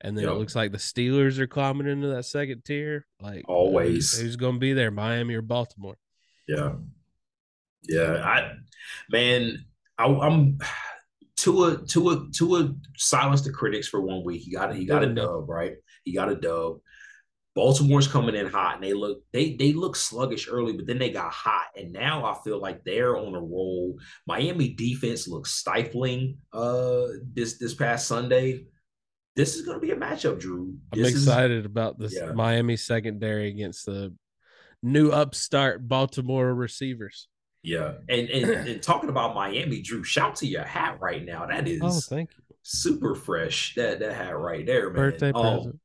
[0.00, 0.34] and then yep.
[0.34, 3.06] it looks like the Steelers are climbing into that second tier.
[3.20, 5.96] Like always, who's going to be there, Miami or Baltimore?
[6.46, 6.74] Yeah,
[7.88, 8.22] yeah.
[8.22, 8.52] I
[9.10, 9.64] man,
[9.96, 10.58] I, I'm
[11.36, 14.42] to a to a to a silence the critics for one week.
[14.42, 14.76] He got it.
[14.76, 15.76] he got a dub, right?
[16.04, 16.78] He got a dub.
[17.54, 21.10] Baltimore's coming in hot, and they look they they look sluggish early, but then they
[21.10, 23.96] got hot, and now I feel like they're on a roll.
[24.26, 28.66] Miami defense looks stifling uh this this past Sunday.
[29.36, 30.76] This is going to be a matchup, Drew.
[30.92, 32.32] This I'm excited is, about this yeah.
[32.32, 34.14] Miami secondary against the
[34.82, 37.28] new upstart Baltimore receivers.
[37.62, 41.46] Yeah, and, and and talking about Miami, Drew, shout to your hat right now.
[41.46, 42.42] That is oh, thank you.
[42.62, 43.74] Super fresh.
[43.76, 44.96] That that hat right there, man.
[44.96, 45.80] Birthday oh, present.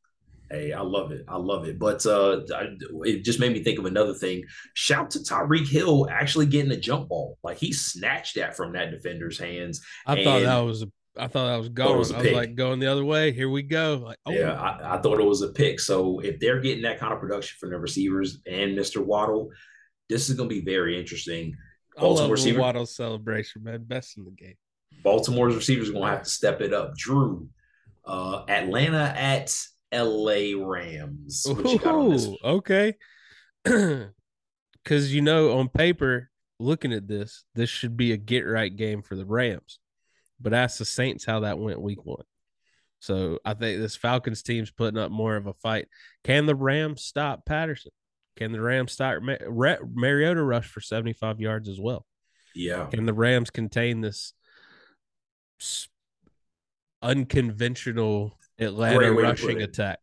[0.50, 1.26] Hey, I love it.
[1.28, 1.78] I love it.
[1.78, 2.42] But uh,
[3.04, 4.44] it just made me think of another thing.
[4.74, 7.38] Shout to Tyreek Hill actually getting a jump ball.
[7.44, 9.82] Like he snatched that from that defender's hands.
[10.06, 10.88] I thought that was a
[11.18, 11.98] I thought that was going.
[11.98, 13.32] Was I was like going the other way.
[13.32, 14.02] Here we go.
[14.06, 14.32] Like, oh.
[14.32, 15.80] yeah, I, I, thought it was a pick.
[15.80, 19.04] So if they're getting that kind of production from the receivers and Mr.
[19.04, 19.50] Waddle,
[20.08, 21.56] this is going to be very interesting.
[21.98, 24.56] Baltimore receiver Waddle celebration, man, best in the game.
[25.04, 26.96] Baltimore's receivers are going to have to step it up.
[26.96, 27.48] Drew,
[28.06, 29.56] uh, Atlanta at
[29.94, 31.46] LA Rams.
[31.48, 32.96] Ooh, okay.
[34.82, 39.02] Because you know, on paper, looking at this, this should be a get right game
[39.02, 39.78] for the Rams.
[40.40, 42.24] But ask the Saints how that went week one.
[43.00, 45.88] So I think this Falcons team's putting up more of a fight.
[46.24, 47.92] Can the Rams stop Patterson?
[48.38, 52.06] Can the Rams start Mar- Mariota rush for 75 yards as well?
[52.56, 52.86] Yeah.
[52.86, 54.34] Can the Rams contain this
[57.02, 60.00] unconventional Atlanta rushing attack.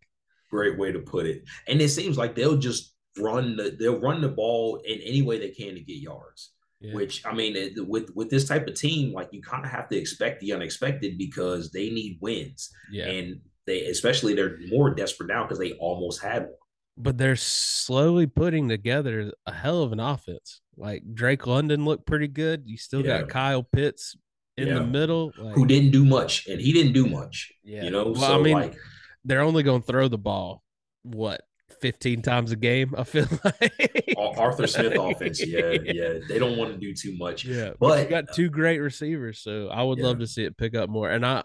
[0.50, 1.44] Great way to put it.
[1.66, 5.38] And it seems like they'll just run the they'll run the ball in any way
[5.38, 6.52] they can to get yards.
[6.80, 6.94] Yeah.
[6.94, 7.56] Which I mean,
[7.88, 11.18] with with this type of team, like you kind of have to expect the unexpected
[11.18, 12.70] because they need wins.
[12.90, 13.06] Yeah.
[13.06, 16.52] And they especially they're more desperate now because they almost had one.
[16.98, 20.60] But they're slowly putting together a hell of an offense.
[20.76, 22.64] Like Drake London looked pretty good.
[22.66, 23.20] You still yeah.
[23.20, 24.16] got Kyle Pitts
[24.56, 24.74] in yeah.
[24.74, 27.52] the middle, like, who didn't do much, and he didn't do much.
[27.62, 28.04] Yeah, you know.
[28.04, 28.76] Well, so, I mean, like,
[29.24, 30.62] they're only going to throw the ball
[31.02, 31.42] what
[31.80, 32.94] 15 times a game.
[32.96, 35.44] I feel like Arthur Smith offense.
[35.46, 36.14] Yeah, yeah.
[36.28, 37.44] They don't want to do too much.
[37.44, 40.06] Yeah, but, but you got two great receivers, so I would yeah.
[40.06, 41.10] love to see it pick up more.
[41.10, 41.44] And I,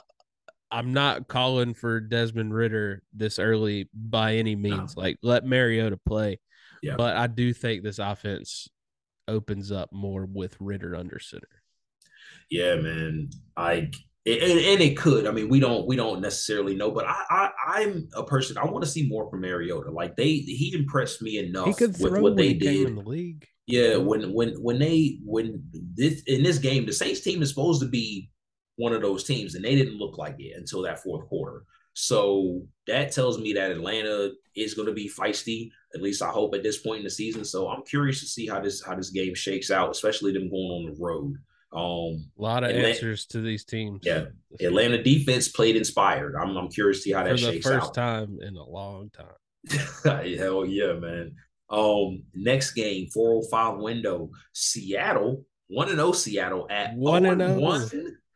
[0.71, 4.95] I'm not calling for Desmond Ridder this early by any means.
[4.95, 5.03] No.
[5.03, 6.39] Like let Mariota play.
[6.81, 6.95] Yeah.
[6.95, 8.69] But I do think this offense
[9.27, 11.60] opens up more with Ritter under center
[12.51, 13.89] yeah, man, I
[14.23, 15.25] and, and it could.
[15.25, 18.57] I mean, we don't we don't necessarily know, but I, I am a person.
[18.57, 19.89] I want to see more from Mariota.
[19.89, 23.47] Like they, he impressed me enough with what they did in the league.
[23.65, 25.63] Yeah, when when when they when
[25.95, 28.29] this in this game, the Saints team is supposed to be
[28.75, 31.63] one of those teams, and they didn't look like it until that fourth quarter.
[31.93, 35.71] So that tells me that Atlanta is going to be feisty.
[35.95, 37.43] At least I hope at this point in the season.
[37.43, 40.71] So I'm curious to see how this how this game shakes out, especially them going
[40.71, 41.37] on the road.
[41.73, 44.01] Um, a lot of Atlanta, answers to these teams.
[44.03, 44.25] Yeah,
[44.59, 46.35] Atlanta defense played inspired.
[46.35, 47.93] I'm, I'm curious to see how that For the shakes first out.
[47.93, 49.27] time in a long time.
[50.37, 51.35] Hell yeah, man.
[51.69, 57.89] Um, next game, 405 window, Seattle, 1 and 0 Seattle at 1 and 1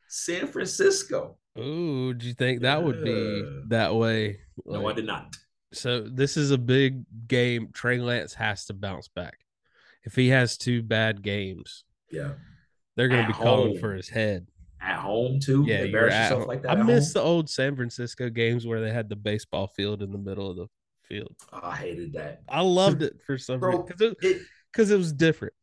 [0.07, 1.37] San Francisco.
[1.59, 4.39] Ooh, do you think that would be that way?
[4.63, 5.35] Like, no, I did not.
[5.73, 7.69] So this is a big game.
[7.73, 9.39] Trey Lance has to bounce back.
[10.03, 12.31] If he has two bad games, yeah,
[12.95, 13.79] They're going to be calling home.
[13.79, 14.47] for his head.
[14.81, 15.63] at home too.
[15.67, 16.47] Yeah, embarrass yourself home.
[16.47, 16.71] like that.
[16.71, 17.21] I miss home?
[17.21, 20.57] the old San Francisco games where they had the baseball field in the middle of
[20.57, 20.67] the
[21.03, 21.35] field.
[21.53, 22.41] Oh, I hated that.
[22.49, 24.01] I loved it for some Bro, reason because
[24.91, 25.53] it, It, it was different.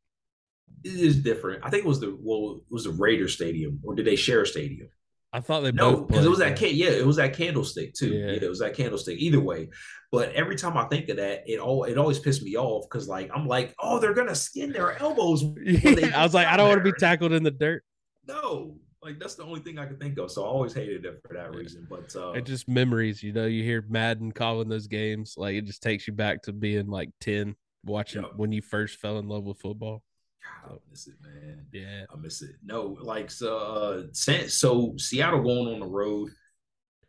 [0.85, 1.65] it is different.
[1.65, 4.43] I think it was the well, it was the Raider Stadium, or did they share
[4.43, 4.89] a stadium?
[5.33, 7.95] I thought they No, both because it was that can yeah, it was that Candlestick
[7.95, 8.11] too.
[8.11, 8.27] Yeah.
[8.33, 8.39] Yeah.
[8.43, 9.19] it was that Candlestick.
[9.19, 9.69] Either way,
[10.11, 13.09] but every time I think of that, it all it always pissed me off because
[13.09, 15.43] like I'm like, oh, they're gonna skin their elbows.
[15.65, 17.83] Yeah, I was like, I don't want to be tackled in the dirt.
[18.29, 20.31] No, like that's the only thing I could think of.
[20.31, 21.59] So I always hated it for that Yeah.
[21.59, 21.87] reason.
[21.89, 23.47] But uh, It just memories, you know.
[23.47, 27.09] You hear Madden calling those games, like it just takes you back to being like
[27.21, 28.33] ten, watching Yep.
[28.37, 30.03] when you first fell in love with football.
[30.43, 31.67] God, I miss it, man.
[31.73, 32.57] Yeah, I miss it.
[32.65, 36.31] No, like so, uh, so Seattle going on the road.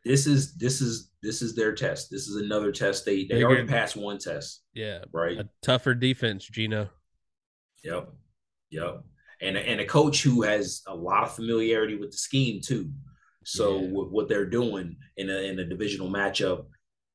[0.06, 2.10] This is this is this is their test.
[2.12, 3.06] This is another test.
[3.06, 5.38] They they already passed one test, yeah, right?
[5.38, 6.90] a tougher defense, Geno.
[7.84, 8.10] Yep,
[8.70, 9.04] yep.
[9.42, 12.92] And and a coach who has a lot of familiarity with the scheme too.
[13.46, 13.88] So Yeah.
[13.92, 16.66] with what they're doing in a in a divisional matchup,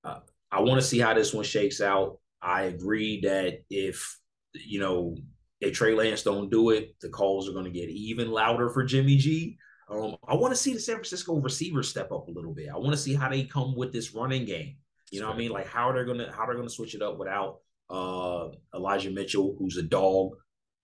[0.05, 2.19] uh, I want to see how this one shakes out.
[2.41, 4.19] I agree that if
[4.55, 5.17] you know
[5.61, 8.85] if Trey Lance don't do it, the calls are going to get even louder for
[8.85, 9.59] Jimmy G.
[9.91, 12.69] Um, I want to see the San Francisco receivers step up a little bit.
[12.73, 14.77] I want to see how they come with this running game.
[15.11, 15.51] You know what I mean?
[15.51, 19.11] Like how are they're gonna how are they're gonna switch it up without uh Elijah
[19.11, 20.33] Mitchell, who's a dog,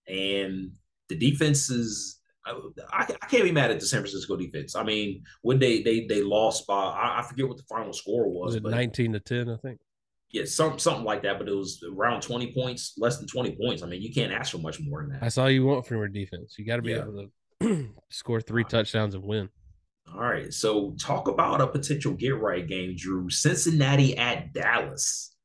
[0.07, 0.71] and
[1.09, 2.19] the defense is.
[2.47, 2.59] I,
[2.91, 4.75] I I can't be mad at the San Francisco defense.
[4.75, 8.27] I mean, when they they they lost by I, I forget what the final score
[8.27, 9.49] was, Was it but nineteen to ten?
[9.49, 9.79] I think.
[10.31, 11.39] Yeah, some something like that.
[11.39, 13.83] But it was around twenty points, less than twenty points.
[13.83, 15.21] I mean, you can't ask for much more than that.
[15.21, 16.55] That's all you want from your defense.
[16.57, 17.03] You got to be Yeah.
[17.03, 17.29] able
[17.61, 19.49] to score three touchdowns and win.
[20.13, 20.53] All right.
[20.53, 23.29] So talk about a potential get right game, Drew.
[23.29, 25.35] Cincinnati at Dallas.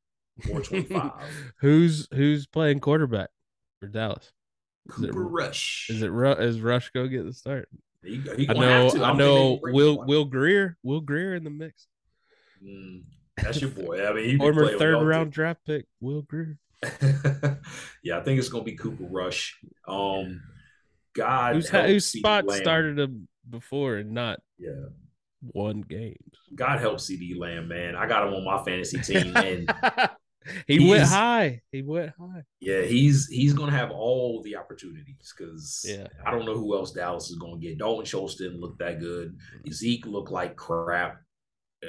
[0.47, 1.12] 425.
[1.61, 3.28] who's who's playing quarterback
[3.78, 4.33] for Dallas?
[4.97, 5.87] Is it, Cooper Rush.
[5.91, 7.68] is it is Rush go get the start?
[8.03, 8.91] He, he I know.
[9.05, 10.05] I know Will.
[10.07, 11.87] Will Grier Will Grier in the mix.
[12.64, 13.03] Mm,
[13.43, 14.07] that's your boy.
[14.07, 16.59] I mean, he Former third round draft pick Will Grier.
[18.03, 19.59] yeah, I think it's gonna be Cooper Rush.
[19.86, 20.43] Um,
[21.14, 22.61] God, Who's whose spot Lamb.
[22.61, 24.86] started him before and not Yeah,
[25.41, 26.16] one game.
[26.55, 27.97] God help CeeDee Lamb, man.
[27.97, 29.70] I got him on my fantasy team, and
[30.66, 31.61] he went high.
[31.70, 32.45] He went high.
[32.61, 36.07] yeah, he's he's gonna have all the opportunities because Yeah.
[36.24, 37.76] I don't know who else Dallas is gonna get.
[37.78, 39.36] Dalton Schultz didn't look that good.
[39.70, 41.20] Zeke looked like crap.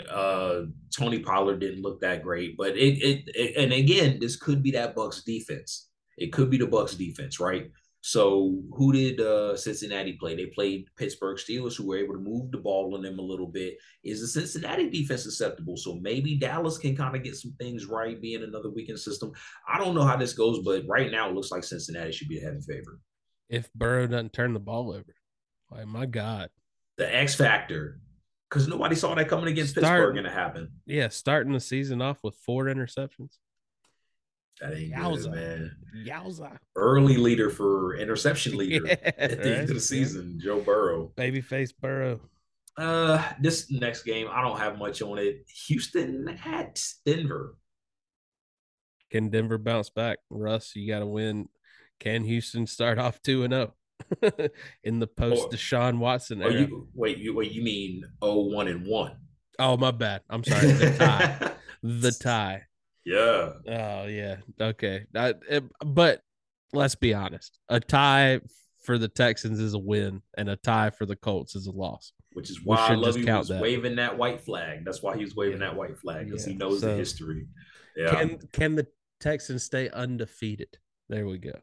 [0.10, 0.64] Uh,
[0.98, 4.72] Tony Pollard didn't look that great, but it, it it and again, this could be
[4.72, 5.90] that Bucs defense.
[6.18, 7.70] It could be the Bucs defense, right?
[8.04, 10.36] So who did uh, Cincinnati play?
[10.36, 13.48] They played Pittsburgh Steelers, who were able to move the ball on them a little
[13.48, 13.78] bit.
[14.04, 15.78] Is the Cincinnati defense susceptible?
[15.78, 19.32] So maybe Dallas can kind of get some things right, being another weekend system.
[19.68, 22.40] I don't know how this goes, but right now it looks like Cincinnati should be
[22.40, 23.00] the heavy favorite.
[23.50, 25.16] If Burrow doesn't turn the ball over,
[25.70, 26.50] like my God,
[26.98, 28.00] The X factor,
[28.52, 30.70] because nobody saw that coming against Start- Pittsburgh going to happen.
[30.86, 33.38] yeah, starting the season off with four interceptions.
[34.60, 35.24] That ain't Yowza.
[35.24, 35.72] good, man.
[36.06, 36.58] Yowza!
[36.76, 41.12] Early leader for interception leader Yeah, at the end of the season, Joe Burrow.
[41.16, 42.20] Babyface Burrow.
[42.78, 45.46] Uh, this next game, I don't have much on it.
[45.68, 47.56] Houston at Denver.
[49.10, 50.20] Can Denver bounce back?
[50.30, 51.50] Russ, you got to win.
[52.00, 53.74] Can Houston start off two and zero
[54.84, 56.54] in the post Deshaun Watson era?
[56.54, 59.16] you wait, you wait, you mean oh one and one?
[59.60, 60.22] oh, my bad.
[60.30, 60.68] I'm sorry.
[60.72, 61.52] The tie.
[61.84, 62.64] the tie.
[63.06, 63.52] yeah.
[63.68, 64.38] Oh yeah.
[64.60, 65.06] Okay.
[65.16, 66.22] I- it- but
[66.74, 67.60] let's be honest.
[67.70, 68.40] A tie
[68.84, 72.14] for the Texans is a win, and a tie for the Colts is a loss.
[72.34, 73.62] Which is why Lovie was that.
[73.62, 74.86] waving that white flag.
[74.86, 77.46] That's why he was waving that white flag because he Yeah, knows the history.
[77.96, 78.10] Yeah.
[78.12, 78.88] Can can the
[79.20, 80.78] Texans stay undefeated?
[81.10, 81.60] There we go.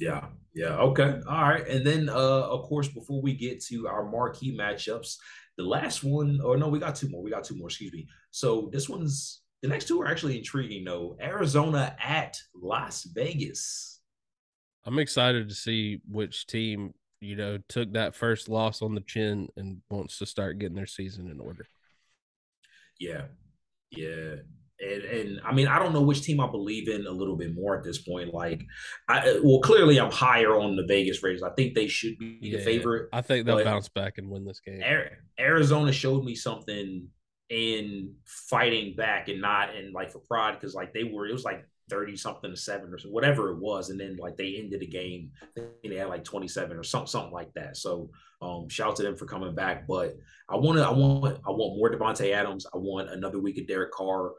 [0.00, 1.66] Yeah, yeah, okay, all right.
[1.66, 5.16] And then, uh, of course, before we get to our marquee matchups,
[5.56, 7.22] the last one, or no, we got two more.
[7.22, 7.68] We got two more.
[7.68, 8.08] Excuse me.
[8.30, 11.16] So this one's the next two are actually intriguing, though.
[11.20, 14.00] Arizona at Las Vegas.
[14.86, 19.48] I'm excited to see which team you know took that first loss on the chin
[19.56, 21.66] and wants to start getting their season in order.
[22.98, 23.24] Yeah,
[23.90, 24.36] yeah.
[24.80, 27.54] And, and I mean, I don't know which team I believe in a little bit
[27.54, 28.32] more at this point.
[28.32, 28.64] Like,
[29.08, 31.42] I well, clearly I'm higher on the Vegas Raiders.
[31.42, 33.08] I think they should be Yeah, the favorite.
[33.12, 34.82] I think they'll bounce back and win this game.
[35.38, 37.08] Arizona showed me something
[37.50, 41.44] in fighting back and not in like for pride because like they were it was
[41.44, 44.78] like 30 something to seven or so, whatever it was and then like they ended
[44.80, 48.08] the game they had like 27 or something something like that so
[48.40, 50.16] um shout out to them for coming back but
[50.48, 53.66] I want to I want I want more Davante Adams I want another week of
[53.66, 54.34] Derek Carr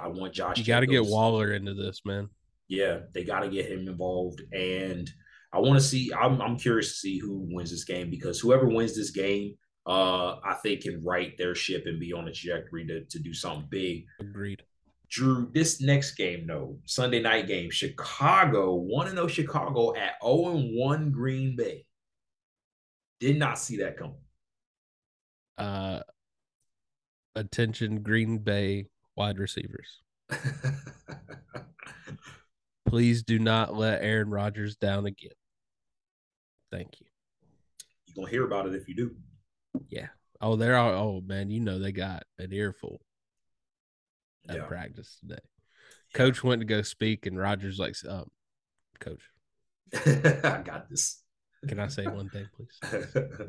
[0.00, 2.28] I want Josh You got to get Waller into this, man.
[2.68, 4.42] Yeah, they got to get him involved.
[4.52, 5.10] And
[5.52, 6.12] I want to see.
[6.12, 9.56] I'm, I'm curious to see who wins this game because whoever wins this game,
[9.86, 13.34] uh, I think can right their ship and be on a trajectory to, to do
[13.34, 14.06] something big.
[14.20, 14.62] Agreed.
[15.10, 21.10] Drew, this next game, though, Sunday night game, Chicago, 1 0 Chicago at 0 1
[21.10, 21.84] Green Bay.
[23.20, 24.16] Did not see that coming.
[25.58, 26.00] Uh,
[27.36, 28.86] attention, Green Bay
[29.16, 30.02] wide receivers.
[32.86, 35.32] Please do not let Aaron Rodgers down again.
[36.70, 37.06] Thank you.
[38.06, 39.14] You're to hear about it if you do.
[39.88, 40.08] Yeah.
[40.40, 43.00] Oh, they're all, oh, man, you know they got an earful
[44.48, 44.64] at yeah.
[44.64, 45.38] practice today.
[46.14, 46.18] Yeah.
[46.18, 48.26] Coach went to go speak, and Rodgers like, um,
[49.00, 49.22] Coach,
[49.94, 51.22] I got this.
[51.68, 52.78] Can I say one thing, please?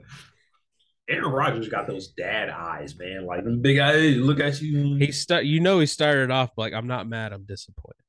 [1.09, 3.25] Aaron Rodgers got those dad eyes, man.
[3.25, 4.15] Like them big eyes.
[4.15, 4.95] Look at you.
[4.95, 5.45] He start.
[5.45, 7.33] You know, he started off like, "I'm not mad.
[7.33, 8.03] I'm disappointed."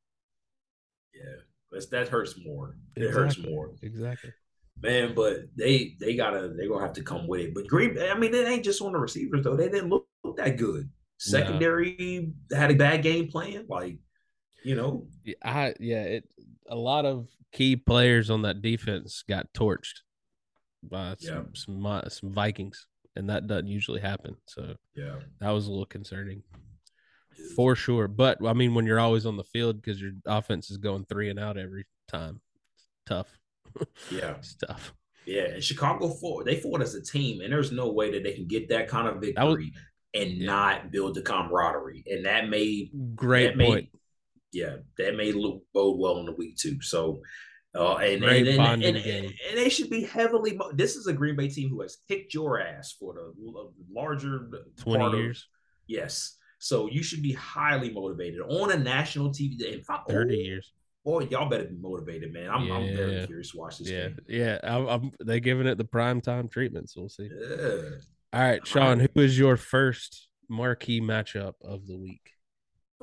[1.12, 1.42] Yeah,
[1.72, 2.76] but that hurts more.
[2.95, 3.22] It exactly.
[3.22, 3.70] hurts more.
[3.82, 4.32] Exactly.
[4.80, 7.55] Man, but they they gotta they gonna have to come with it.
[7.55, 9.57] But Green, I mean, it ain't just on the receivers though.
[9.57, 10.88] They didn't look, look that good.
[11.18, 12.57] Secondary no.
[12.57, 13.66] had a bad game plan.
[13.68, 13.99] Like,
[14.62, 15.09] you know,
[15.42, 16.28] I yeah, it
[16.68, 20.01] a lot of key players on that defense got torched
[20.91, 21.43] by some yeah.
[21.55, 24.37] some, some Vikings, and that doesn't usually happen.
[24.47, 26.43] So yeah, that was a little concerning
[27.55, 28.09] for sure.
[28.09, 31.30] But I mean, when you're always on the field because your offense is going three
[31.30, 32.41] and out every time,
[32.74, 33.39] it's tough.
[34.09, 34.95] Yeah, it's tough.
[35.26, 36.45] Yeah, and Chicago fought.
[36.45, 39.09] They fought as a team, and there's no way that they can get that kind
[39.09, 40.47] of victory was, and yeah.
[40.47, 42.05] not build the camaraderie.
[42.07, 43.74] And that made great that point.
[43.74, 43.91] Made,
[44.53, 46.80] yeah, that may look bode well in the week too.
[46.82, 47.22] So
[47.75, 50.59] uh, and, and, and, and, and, they should be heavily.
[50.75, 53.33] This is a Green Bay team who has kicked your ass for the
[53.93, 55.39] larger 20 years.
[55.39, 55.45] Of,
[55.89, 56.37] yes.
[56.59, 59.85] So you should be highly motivated on a national TV.
[59.85, 60.72] 30 oh, years.
[61.05, 62.49] Boy, y'all better be motivated, man.
[62.49, 62.75] I'm, yeah.
[62.75, 64.09] I'm very curious to watch this yeah.
[64.09, 64.18] game.
[64.29, 64.59] Yeah.
[64.62, 66.91] I'm, I'm, they giving it the prime time treatment.
[66.91, 67.29] So we'll see.
[67.29, 67.91] Yeah.
[68.33, 72.31] All right, Sean, who is your first marquee matchup of the week?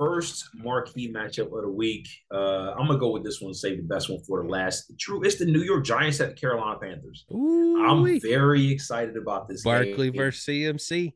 [0.02, 2.08] First marquee matchup of the week.
[2.30, 3.54] Uh, I'm gonna go with this one.
[3.54, 4.92] Save the best one for the last.
[4.98, 7.24] True, it's the New York Giants at the Carolina Panthers.
[7.32, 8.14] Ooh-wee.
[8.14, 9.62] I'm very excited about this.
[9.62, 10.16] Barkley game.
[10.20, 11.12] versus CMC.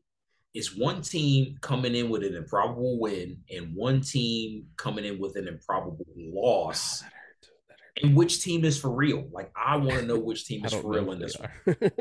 [0.53, 5.35] It's one team coming in with an improbable win, and one team coming in with
[5.35, 7.03] an improbable loss.
[7.03, 7.57] Oh, that hurt.
[7.69, 8.03] That hurt.
[8.03, 9.27] And which team is for real?
[9.31, 11.49] Like I want to know which team is for real in this one.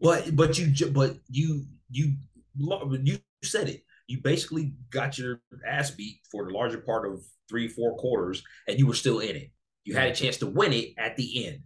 [0.00, 2.14] but but you but you you
[2.52, 7.68] you said it you basically got your ass beat for the larger part of three,
[7.68, 9.50] four quarters, and you were still in it.
[9.84, 11.60] You had a chance to win it at the end.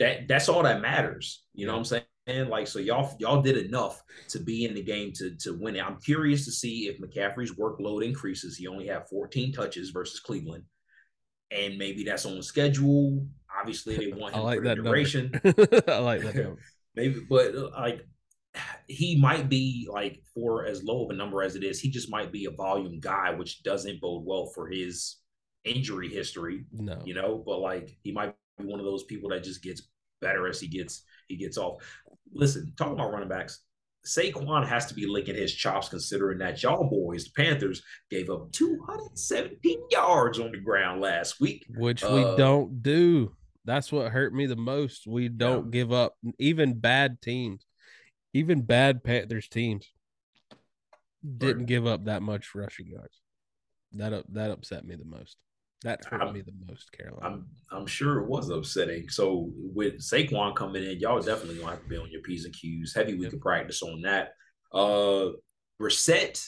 [0.00, 1.44] That that's all that matters.
[1.54, 2.48] You know what I'm saying?
[2.48, 5.84] Like so, y'all y'all did enough to be in the game to to win it.
[5.84, 8.56] I'm curious to see if McCaffrey's workload increases.
[8.56, 10.64] He only had 14 touches versus Cleveland,
[11.50, 13.26] and maybe that's on the schedule.
[13.60, 15.30] Obviously, they want him I like for that duration.
[15.88, 16.56] I like that.
[16.96, 18.06] maybe, but uh, like
[18.86, 22.10] he might be like for as low of a number as it is, he just
[22.10, 25.16] might be a volume guy, which doesn't bode well for his
[25.64, 26.64] injury history.
[26.72, 29.82] No, you know, but like he might be one of those people that just gets
[30.20, 31.82] better as he gets he gets off.
[32.32, 33.60] Listen, talking about running backs,
[34.06, 38.52] Saquon has to be licking his chops considering that y'all boys, the Panthers, gave up
[38.52, 43.34] 217 yards on the ground last week, which uh, we don't do.
[43.64, 45.06] That's what hurt me the most.
[45.06, 45.70] We don't yeah.
[45.70, 47.64] give up even bad teams
[48.34, 49.90] even bad Panthers teams
[51.38, 53.22] didn't give up that much rushing yards.
[53.92, 55.38] That up, that upset me the most.
[55.84, 57.26] That hurt I'm, me the most, Carolina.
[57.26, 59.08] I'm I'm sure it was upsetting.
[59.08, 62.54] So with Saquon coming in, y'all definitely gonna have to be on your P's and
[62.54, 62.94] Q's.
[62.94, 63.34] Heavy week yep.
[63.34, 64.32] of practice on that.
[64.72, 65.30] Uh
[65.80, 66.42] Brissett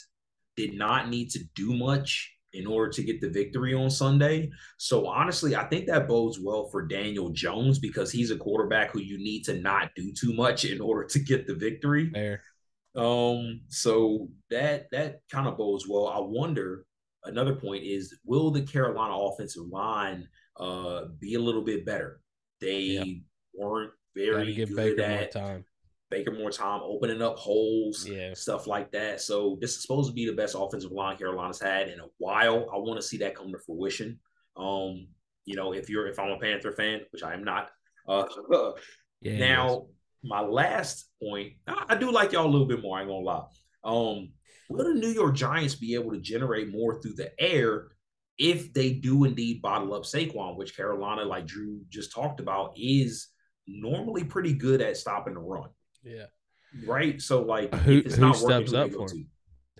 [0.56, 4.50] did not need to do much in order to get the victory on Sunday.
[4.78, 9.00] So honestly, I think that bodes well for Daniel Jones because he's a quarterback who
[9.00, 12.10] you need to not do too much in order to get the victory.
[12.10, 12.42] Fair.
[12.94, 16.08] Um, so that that kind of bodes well.
[16.08, 16.86] I wonder
[17.24, 20.26] another point is will the Carolina offensive line
[20.58, 22.20] uh be a little bit better?
[22.60, 23.22] They
[23.54, 25.64] weren't very good at time.
[26.10, 28.32] Baker more time, opening up holes, yeah.
[28.34, 29.20] stuff like that.
[29.20, 32.66] So this is supposed to be the best offensive line Carolina's had in a while.
[32.72, 34.20] I want to see that come to fruition.
[34.56, 35.08] Um,
[35.44, 37.70] you know, if you're if I'm a Panther fan, which I am not,
[38.08, 38.24] uh,
[39.20, 39.86] yeah, now
[40.22, 42.98] my last point, I, I, do like y'all a little bit more.
[42.98, 43.44] I ain't gonna lie.
[43.84, 44.30] Um,
[44.68, 47.88] will the New York Giants be able to generate more through the air
[48.38, 53.28] if they do indeed bottle up Saquon, which Carolina, like Drew just talked about, is
[53.66, 55.68] normally pretty good at stopping the run.
[56.06, 56.26] Yeah.
[56.86, 57.20] Right.
[57.20, 59.28] So like, who who steps up for him?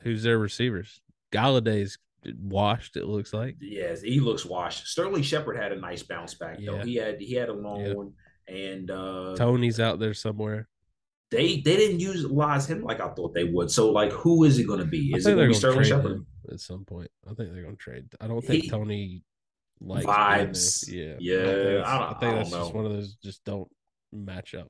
[0.03, 1.01] Who's their receivers?
[1.33, 2.97] Golladay's washed.
[2.97, 3.57] It looks like.
[3.61, 4.87] Yes, he looks washed.
[4.87, 6.79] Sterling Shepard had a nice bounce back though.
[6.79, 7.93] He had he had a long yeah.
[7.95, 8.13] one.
[8.49, 10.69] and uh Toney's out there somewhere.
[11.31, 13.71] They they didn't utilize him like I thought they would.
[13.71, 15.13] So like, who is it going to be?
[15.15, 17.11] Is it going to be Sterling Shepard at some point?
[17.25, 18.07] I think they're going to trade.
[18.21, 19.23] I don't think he, Toney
[19.81, 20.89] likes vibes.
[20.89, 21.41] Yeah, yeah.
[21.41, 23.69] I think, I, I think that's just one of those just don't
[24.13, 24.69] match up.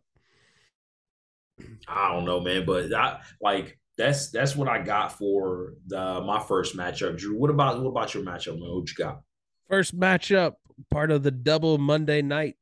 [1.88, 6.40] I don't know, man, but I like that's that's what I got for the my
[6.40, 7.16] first matchup.
[7.16, 8.74] Drew, what about what about your matchup, man?
[8.74, 9.20] What you got?
[9.68, 10.54] First matchup,
[10.90, 12.56] part of the double Monday night.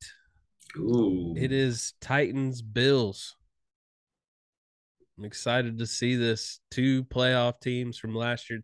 [0.76, 1.34] Ooh.
[1.36, 3.36] It is Titans Bills.
[5.18, 6.61] I'm excited to see this.
[6.70, 8.62] Two playoff teams from last year.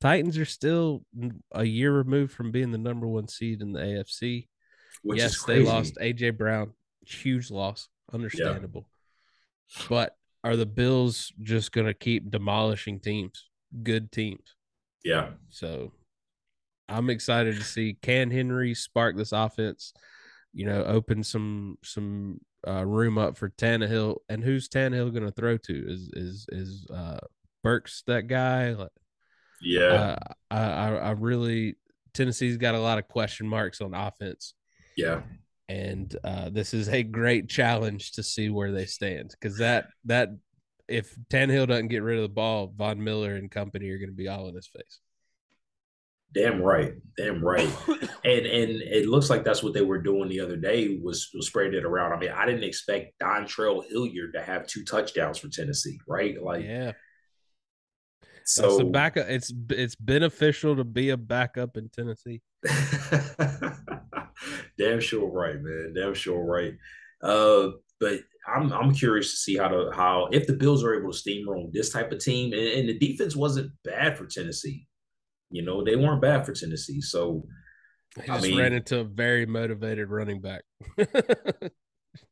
[0.00, 1.04] Titans are still
[1.52, 4.48] a year removed from being the number one seed in the AFC.
[5.02, 6.72] Which yes, they lost AJ Brown.
[7.06, 7.88] Huge loss.
[8.12, 8.86] Understandable.
[8.86, 8.99] Yeah.
[9.88, 13.48] But are the Bills just going to keep demolishing teams,
[13.82, 14.56] good teams?
[15.04, 15.30] Yeah.
[15.48, 15.92] So
[16.88, 19.92] I'm excited to see can Henry spark this offense,
[20.52, 24.16] you know, open some some uh, room up for Tannehill.
[24.28, 25.92] And who's Tannehill going to throw to?
[25.92, 27.18] Is is is uh,
[27.62, 28.74] Burks that guy?
[29.60, 30.16] Yeah.
[30.20, 31.76] Uh, I I really
[32.12, 34.54] Tennessee's got a lot of question marks on offense.
[34.96, 35.20] Yeah
[35.70, 40.30] and uh, this is a great challenge to see where they stand because that that
[40.88, 44.14] if Tannehill doesn't get rid of the ball, Von Miller and company are going to
[44.14, 44.98] be all in his face.
[46.34, 50.40] Damn right, damn right, and and it looks like that's what they were doing the
[50.40, 52.12] other day was, was spreading it around.
[52.12, 56.40] I mean, I didn't expect Dontrell Hilliard to have two touchdowns for Tennessee, right?
[56.42, 56.92] Like, yeah.
[58.44, 59.28] So it's backup.
[59.28, 62.42] It's it's beneficial to be a backup in Tennessee.
[64.78, 65.94] Damn sure right, man.
[65.94, 66.74] Damn sure right.
[67.22, 71.12] Uh, but I'm I'm curious to see how to how if the Bills are able
[71.12, 74.86] to steamroll this type of team, and, and the defense wasn't bad for Tennessee.
[75.50, 77.00] You know, they weren't bad for Tennessee.
[77.00, 77.44] So
[78.16, 80.62] he just I mean, ran into a very motivated running back.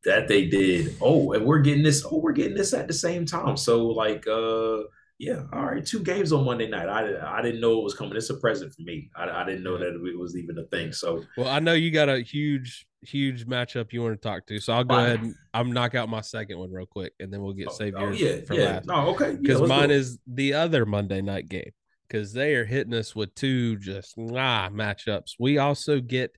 [0.05, 0.95] that they did.
[1.01, 2.05] Oh, and we're getting this.
[2.09, 3.57] Oh, we're getting this at the same time.
[3.57, 4.79] So like, uh,
[5.19, 6.87] yeah, all right, two games on Monday night.
[6.87, 8.15] I I didn't know it was coming.
[8.15, 9.09] It's a present for me.
[9.17, 10.93] I, I didn't know that it was even a thing.
[10.93, 14.59] So well, I know you got a huge huge matchup you want to talk to.
[14.61, 17.41] So I'll go ahead and I'm knock out my second one real quick, and then
[17.41, 18.65] we'll get oh, save oh, yeah, for yeah.
[18.65, 18.87] last.
[18.87, 21.71] No, okay, because yeah, mine is the other Monday night game
[22.07, 25.33] because they are hitting us with two just ah matchups.
[25.37, 26.31] We also get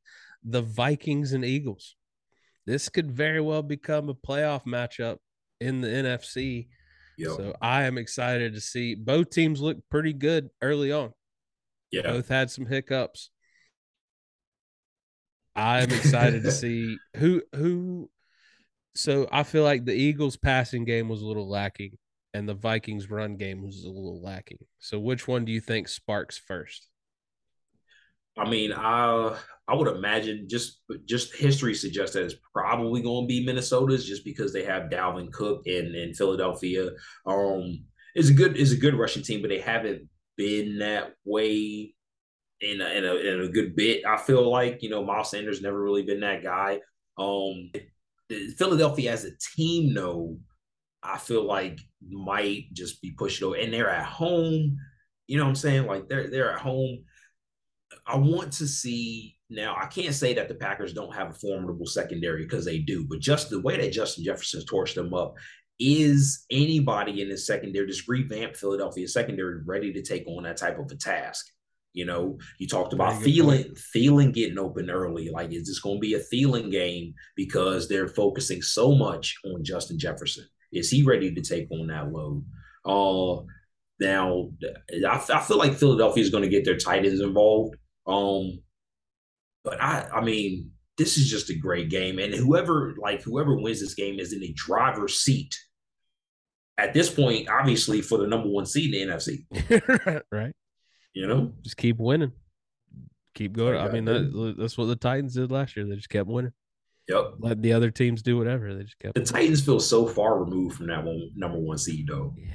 [0.44, 1.96] the Vikings and Eagles.
[2.66, 5.18] This could very well become a playoff matchup
[5.60, 6.68] in the NFC
[7.22, 7.38] Yep.
[7.38, 11.14] So I am excited to see both teams look pretty good early on.
[11.92, 12.04] Yeah.
[12.04, 13.30] Both had some hiccups.
[15.56, 18.10] I'm excited to see who who
[18.96, 21.98] so I feel like the Eagles passing game was a little lacking
[22.34, 24.60] and the Vikings run game was a little lacking.
[24.80, 26.88] So which one do you think sparks first?
[28.36, 29.38] I mean, I
[29.72, 34.26] I would imagine just just history suggests that it's probably going to be Minnesota's just
[34.26, 36.90] because they have Dalvin Cook in Philadelphia.
[37.26, 37.86] Um,
[38.18, 41.96] a good is a good rushing team, but they haven't been that way
[42.60, 44.06] in a, in a, in a good bit.
[44.06, 46.82] I feel like you know Miles Sanders never really been that guy.
[47.18, 47.72] Um,
[48.58, 50.38] Philadelphia as a team, though,
[51.02, 54.78] I feel like might just be pushed over, and they're at home.
[55.28, 55.88] You know what I'm saying?
[55.88, 57.06] Like they're they're at home.
[58.06, 59.76] I want to see now.
[59.80, 63.20] I can't say that the Packers don't have a formidable secondary because they do, but
[63.20, 65.36] just the way that Justin Jefferson torched them up,
[65.80, 70.80] is anybody in the secondary, this revamp Philadelphia secondary, ready to take on that type
[70.80, 71.48] of a task?
[71.94, 75.30] You know, you talked about Thielen, Thielen getting open early.
[75.30, 79.64] Like, is this going to be a feeling game because they're focusing so much on
[79.64, 80.46] Justin Jefferson?
[80.72, 82.46] Is he ready to take on that load?
[82.86, 83.44] Uh,
[84.00, 84.52] now,
[85.06, 87.76] I, I feel like Philadelphia is going to get their tight ends involved.
[88.08, 88.60] Um,
[89.64, 93.80] but I, I mean, this is just a great game, and whoever like whoever wins
[93.80, 95.58] this game is in the driver's seat
[96.78, 97.50] at this point.
[97.50, 100.54] Obviously, for the number one seed in the NFC, right?
[101.14, 102.32] You know, just keep winning,
[103.36, 103.78] keep going.
[103.78, 105.86] I mean, that, that's what the Titans did last year.
[105.86, 106.54] They just kept winning.
[107.08, 107.34] Yep.
[107.40, 108.74] Let the other teams do whatever.
[108.74, 109.16] They just kept.
[109.16, 109.34] The winning.
[109.34, 112.34] Titans feel so far removed from that one number one seed, though.
[112.38, 112.52] Yeah.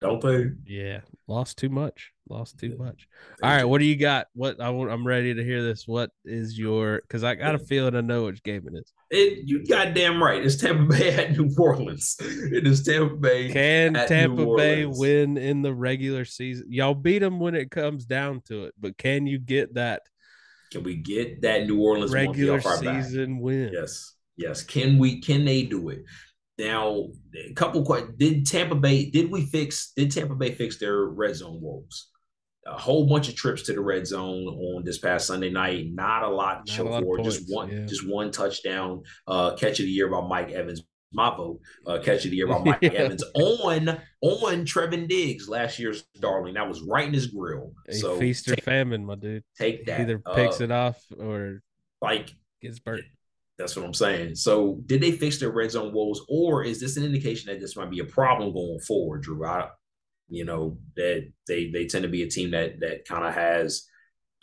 [0.00, 0.50] Don't they?
[0.66, 2.12] Yeah, lost too much.
[2.30, 3.08] Lost too much.
[3.42, 4.28] All right, what do you got?
[4.34, 5.88] What I want, I'm ready to hear this.
[5.88, 7.00] What is your?
[7.00, 8.92] Because I got a feeling I know which game it is.
[9.10, 10.44] It, you goddamn right.
[10.44, 12.16] It's Tampa Bay at New Orleans.
[12.20, 13.50] It is Tampa Bay.
[13.50, 16.66] Can Tampa Bay win in the regular season?
[16.68, 20.02] Y'all beat them when it comes down to it, but can you get that?
[20.70, 23.42] Can we get that New Orleans regular season back?
[23.42, 23.70] win?
[23.72, 24.62] Yes, yes.
[24.62, 25.20] Can we?
[25.20, 26.04] Can they do it?
[26.60, 28.16] Now, a couple questions.
[28.18, 29.08] Did Tampa Bay?
[29.10, 29.92] Did we fix?
[29.96, 32.09] Did Tampa Bay fix their red zone woes?
[32.66, 35.86] A whole bunch of trips to the red zone on this past Sunday night.
[35.92, 37.18] Not a lot to show for.
[37.18, 37.86] Just one, yeah.
[37.86, 39.02] just one touchdown.
[39.26, 40.82] Uh, catch of the year by Mike Evans.
[41.12, 41.60] My vote.
[41.86, 42.90] Uh, catch of the year by Mike yeah.
[42.90, 43.88] Evans on
[44.20, 46.54] on Trevin Diggs, last year's darling.
[46.54, 47.72] That was right in his grill.
[47.88, 49.42] A so feast or famine, my dude.
[49.58, 50.00] Take that.
[50.00, 51.62] Either picks uh, it off or
[52.00, 53.04] like gets burnt.
[53.58, 54.36] That's what I'm saying.
[54.36, 57.76] So, did they fix their red zone woes, or is this an indication that this
[57.76, 59.44] might be a problem going forward, Drew?
[59.44, 59.68] I,
[60.30, 63.86] you know that they they tend to be a team that that kind of has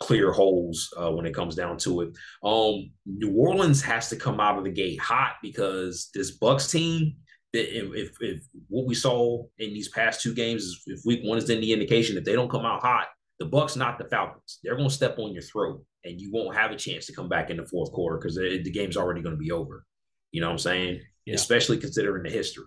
[0.00, 2.10] clear holes uh, when it comes down to it.
[2.44, 7.16] Um, New Orleans has to come out of the gate hot because this Bucs team.
[7.54, 11.48] If, if, if what we saw in these past two games, if week one is
[11.48, 13.06] any indication, if they don't come out hot,
[13.38, 14.58] the Bucs not the Falcons.
[14.62, 17.28] They're going to step on your throat, and you won't have a chance to come
[17.28, 19.86] back in the fourth quarter because the, the game's already going to be over.
[20.30, 21.00] You know what I'm saying?
[21.24, 21.34] Yeah.
[21.34, 22.66] Especially considering the history.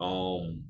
[0.00, 0.64] Um,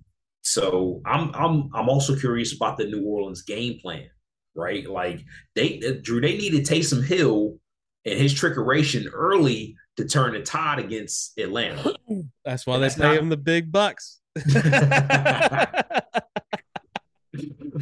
[0.50, 4.10] so I'm I'm I'm also curious about the New Orleans game plan,
[4.56, 4.84] right?
[4.88, 5.24] Like
[5.54, 7.58] they Drew, they needed Taysom Hill
[8.04, 11.94] and his trickeration early to turn the tide against Atlanta.
[12.44, 13.16] That's why they pay not...
[13.18, 14.20] him the big bucks.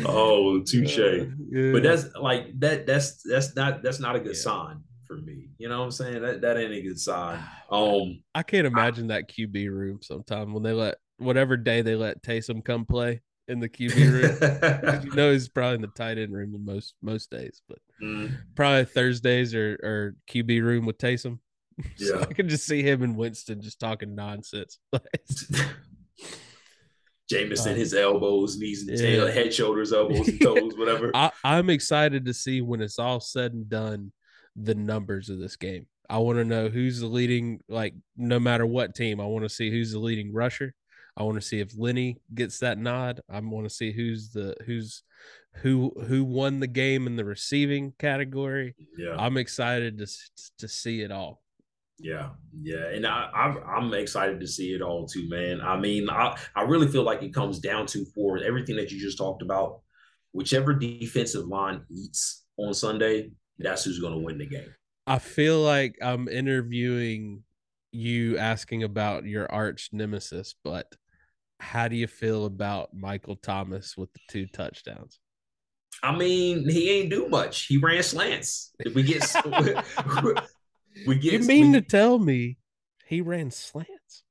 [0.05, 0.99] oh, touche.
[0.99, 1.73] Uh, yeah.
[1.73, 2.87] But that's like that.
[2.87, 4.43] That's that's not that's not a good yeah.
[4.43, 5.49] sign for me.
[5.57, 6.23] You know what I'm saying?
[6.23, 7.39] That that ain't a good sign.
[7.71, 11.95] Um, I can't imagine I, that QB room sometime when they let whatever day they
[11.95, 15.05] let Taysom come play in the QB room.
[15.05, 18.37] you know he's probably in the tight end room in most most days, but mm.
[18.55, 21.39] probably Thursdays or or QB room with Taysom.
[21.97, 24.81] Yeah, so I can just see him and Winston just talking nonsense.
[27.31, 31.13] Jameson, uh, his elbows, knees, and tail, head, shoulders, elbows, and toes, whatever.
[31.15, 34.11] I, I'm excited to see when it's all said and done
[34.57, 35.87] the numbers of this game.
[36.11, 39.21] I want to know who's the leading, like no matter what team.
[39.21, 40.75] I want to see who's the leading rusher.
[41.19, 43.21] I want to see if Lenny gets that nod.
[43.29, 45.03] I want to see who's the who's
[45.57, 48.77] who who won the game in the receiving category.
[48.97, 50.07] Yeah, I'm excited to
[50.59, 51.43] to see it all.
[51.99, 52.31] Yeah,
[52.63, 55.61] yeah, and I, I am excited to see it all too, man.
[55.61, 59.01] I mean, I I really feel like it comes down to for everything that you
[59.01, 59.81] just talked about.
[60.31, 64.73] Whichever defensive line eats on Sunday, that's who's going to win the game.
[65.09, 67.43] I feel like I'm interviewing
[67.91, 70.95] you asking about your arch nemesis, but
[71.61, 75.19] how do you feel about Michael Thomas with the two touchdowns?
[76.03, 77.67] I mean, he ain't do much.
[77.67, 78.73] He ran slants.
[78.83, 79.25] Did we get
[81.07, 82.59] we get You mean we, to tell me
[83.07, 84.23] he ran slants?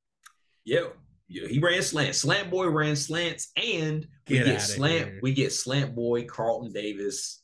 [0.63, 0.87] Yeah.
[1.29, 2.19] Yeah, he ran slants.
[2.19, 5.07] Slant boy ran slants, and we get, get slant.
[5.07, 5.19] Here.
[5.21, 7.41] We get slant boy Carlton Davis.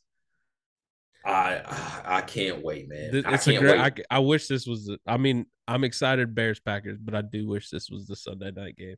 [1.26, 1.60] I
[2.02, 3.10] I can't wait, man.
[3.12, 3.78] It's I a great.
[3.78, 4.90] I, I wish this was.
[5.06, 8.76] I mean, I'm excited Bears Packers, but I do wish this was the Sunday night
[8.76, 8.96] game.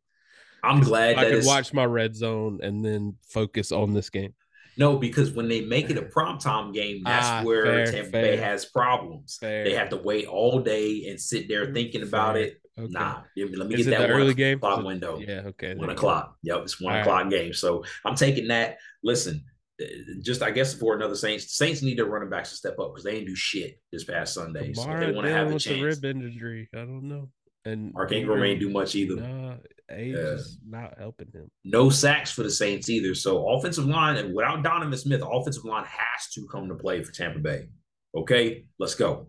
[0.62, 4.34] I'm glad I could watch my red zone and then focus on this game.
[4.78, 8.10] No, because when they make it a prompt time game, that's ah, where fair, Tampa
[8.10, 8.22] fair.
[8.22, 9.38] Bay has problems.
[9.40, 9.64] Fair.
[9.64, 12.60] They have to wait all day and sit there thinking about it.
[12.78, 12.92] Okay.
[12.92, 15.18] Nah, let me Is get that early game clock window.
[15.18, 15.74] Yeah, okay.
[15.74, 16.36] One o'clock.
[16.42, 17.30] Yep, it's one all o'clock right.
[17.30, 17.54] game.
[17.54, 18.76] So I'm taking that.
[19.02, 19.42] Listen,
[19.80, 19.86] uh,
[20.22, 23.04] just I guess for another Saints, Saints need their running backs to step up because
[23.04, 24.72] they ain't do shit this past Sunday.
[24.72, 26.02] Kamara so they want to have a chance.
[26.02, 26.68] rib injury.
[26.74, 27.30] I don't know.
[27.66, 29.16] And Mark Ingram ain't do much either.
[29.16, 29.54] Nah,
[29.90, 30.20] age yeah.
[30.20, 31.50] is not helping him.
[31.64, 33.14] No sacks for the Saints either.
[33.14, 37.12] So offensive line, and without Donovan Smith, offensive line has to come to play for
[37.12, 37.68] Tampa Bay.
[38.14, 39.26] Okay, let's go.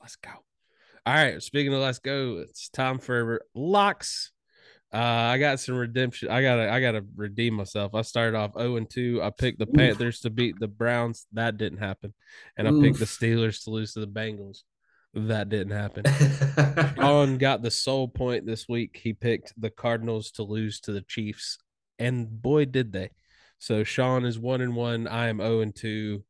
[0.00, 0.30] Let's go.
[1.04, 1.42] All right.
[1.42, 4.30] Speaking of let's go, it's time for locks.
[4.94, 6.28] Uh, I got some redemption.
[6.28, 7.94] I gotta I gotta redeem myself.
[7.94, 9.20] I started off 0 and 2.
[9.22, 9.74] I picked the Oof.
[9.74, 11.26] Panthers to beat the Browns.
[11.32, 12.14] That didn't happen.
[12.56, 12.78] And Oof.
[12.78, 14.62] I picked the Steelers to lose to the Bengals.
[15.14, 16.04] That didn't happen.
[16.96, 18.98] Sean got the sole point this week.
[19.02, 21.58] He picked the Cardinals to lose to the Chiefs,
[21.98, 23.10] and boy, did they!
[23.58, 25.06] So Sean is one and one.
[25.06, 26.24] I am zero oh and two.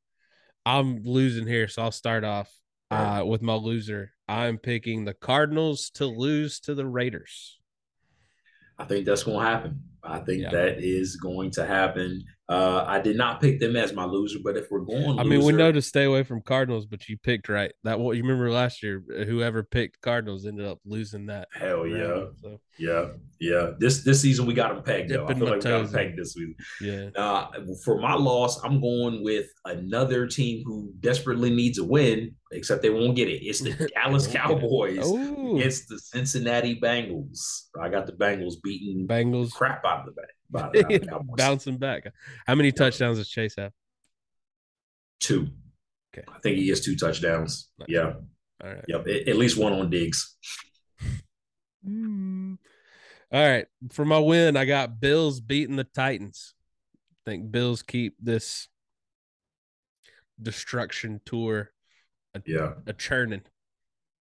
[0.67, 2.51] I'm losing here, so I'll start off
[2.91, 4.13] uh, with my loser.
[4.29, 7.59] I'm picking the Cardinals to lose to the Raiders.
[8.79, 9.83] I think that's going to happen.
[10.03, 10.51] I think yeah.
[10.51, 12.25] that is going to happen.
[12.53, 15.43] Uh, I did not pick them as my loser, but if we're going, I mean,
[15.43, 17.73] we know to stay away from Cardinals, but you picked right.
[17.85, 21.49] That what you remember last year, whoever picked Cardinals ended up losing that.
[21.55, 22.61] Hell yeah, round, so.
[22.79, 23.07] yeah,
[23.41, 23.71] yeah.
[23.79, 25.27] This this season we got them pegged though.
[25.27, 26.55] I feel like we got them pegged this season.
[26.83, 27.09] Yeah.
[27.17, 27.49] Uh,
[27.87, 32.91] for my loss, I'm going with another team who desperately needs a win, except they
[32.91, 33.45] won't get it.
[33.45, 37.69] It's the Dallas Cowboys against the Cincinnati Bengals.
[37.81, 41.09] I got the Bengals beating Bengals crap out of the bag.
[41.37, 42.13] Bouncing back.
[42.47, 43.73] How many touchdowns does Chase have?
[45.19, 45.49] Two.
[46.15, 46.27] Okay.
[46.29, 47.71] I think he gets two touchdowns.
[47.79, 47.89] Nice.
[47.89, 48.13] Yeah.
[48.63, 48.85] All right.
[48.87, 49.07] Yep.
[49.29, 50.37] At least one on Diggs.
[51.87, 52.59] Mm.
[53.33, 53.67] All right.
[53.91, 56.55] For my win, I got Bills beating the Titans.
[57.27, 58.69] I think Bills keep this
[60.41, 61.71] destruction tour.
[62.35, 63.43] A, yeah, a churning,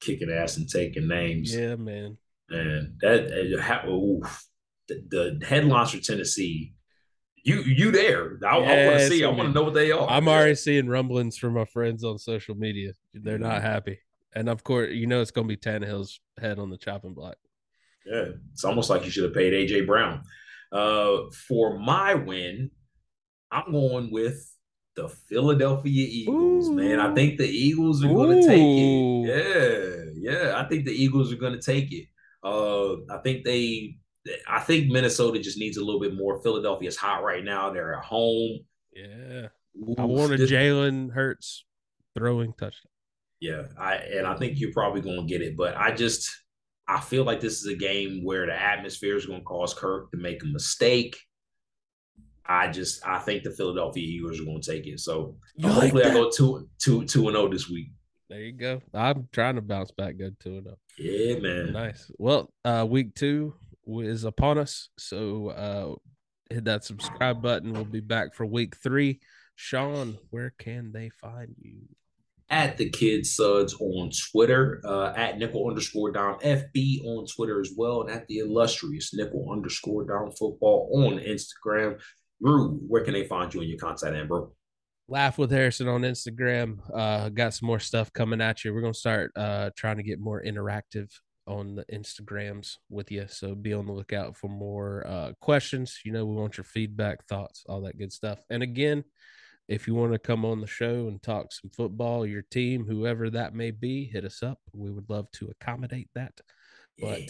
[0.01, 1.55] kicking ass and taking names.
[1.55, 2.17] Yeah, man.
[2.49, 4.45] And that uh, oof,
[4.87, 6.73] the, the headlines for Tennessee.
[7.43, 8.37] You you there?
[8.45, 9.23] I, yeah, I want to see.
[9.23, 10.07] I, I want to know what they are.
[10.09, 12.91] I'm already seeing rumblings from my friends on social media.
[13.13, 13.43] They're mm-hmm.
[13.43, 13.99] not happy,
[14.35, 17.37] and of course, you know it's going to be Tannehill's head on the chopping block.
[18.05, 20.23] Yeah, it's almost like you should have paid AJ Brown.
[20.71, 22.69] Uh, for my win,
[23.51, 24.50] I'm going with
[24.95, 26.75] the Philadelphia Eagles, Ooh.
[26.75, 26.99] man.
[26.99, 30.11] I think the Eagles are going to take it.
[30.15, 30.61] Yeah, yeah.
[30.61, 32.07] I think the Eagles are going to take it.
[32.43, 33.97] Uh, I think they.
[34.47, 36.41] I think Minnesota just needs a little bit more.
[36.43, 37.71] Philadelphia is hot right now.
[37.71, 38.59] They're at home.
[38.93, 39.47] Yeah,
[39.97, 41.65] I want a Jalen Hurts
[42.15, 42.91] throwing touchdown.
[43.39, 46.29] Yeah, I and I think you're probably going to get it, but I just
[46.87, 50.11] I feel like this is a game where the atmosphere is going to cause Kirk
[50.11, 51.17] to make a mistake.
[52.45, 54.99] I just I think the Philadelphia Eagles are going to take it.
[54.99, 57.91] So hopefully I go two two two and zero oh this week.
[58.29, 58.81] There you go.
[58.93, 60.75] I'm trying to bounce back good two and zero.
[60.77, 60.93] Oh.
[60.97, 61.73] Yeah, man.
[61.73, 62.11] Nice.
[62.17, 63.53] Well, uh, week two
[63.87, 67.73] is upon us, so uh, hit that subscribe button.
[67.73, 69.19] We'll be back for week three.
[69.55, 71.81] Sean, where can they find you?
[72.51, 77.71] at the Kid Suds on Twitter, uh, at nickel underscore down FB on Twitter as
[77.75, 81.97] well, and at the illustrious nickel underscore down football on Instagram.
[82.41, 84.47] Drew, where can they find you in your content, Amber?
[85.07, 86.79] Laugh with Harrison on Instagram.
[86.93, 88.73] Uh, got some more stuff coming at you.
[88.73, 91.09] We're gonna start uh, trying to get more interactive
[91.47, 93.25] on the Instagrams with you.
[93.27, 95.99] So be on the lookout for more uh, questions.
[96.05, 98.39] You know, we want your feedback, thoughts, all that good stuff.
[98.49, 99.03] And again,
[99.67, 103.29] if you want to come on the show and talk some football, your team, whoever
[103.31, 104.59] that may be, hit us up.
[104.73, 106.33] We would love to accommodate that.
[106.99, 107.21] But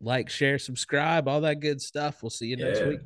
[0.00, 2.22] like, share, subscribe, all that good stuff.
[2.22, 3.00] We'll see you next week.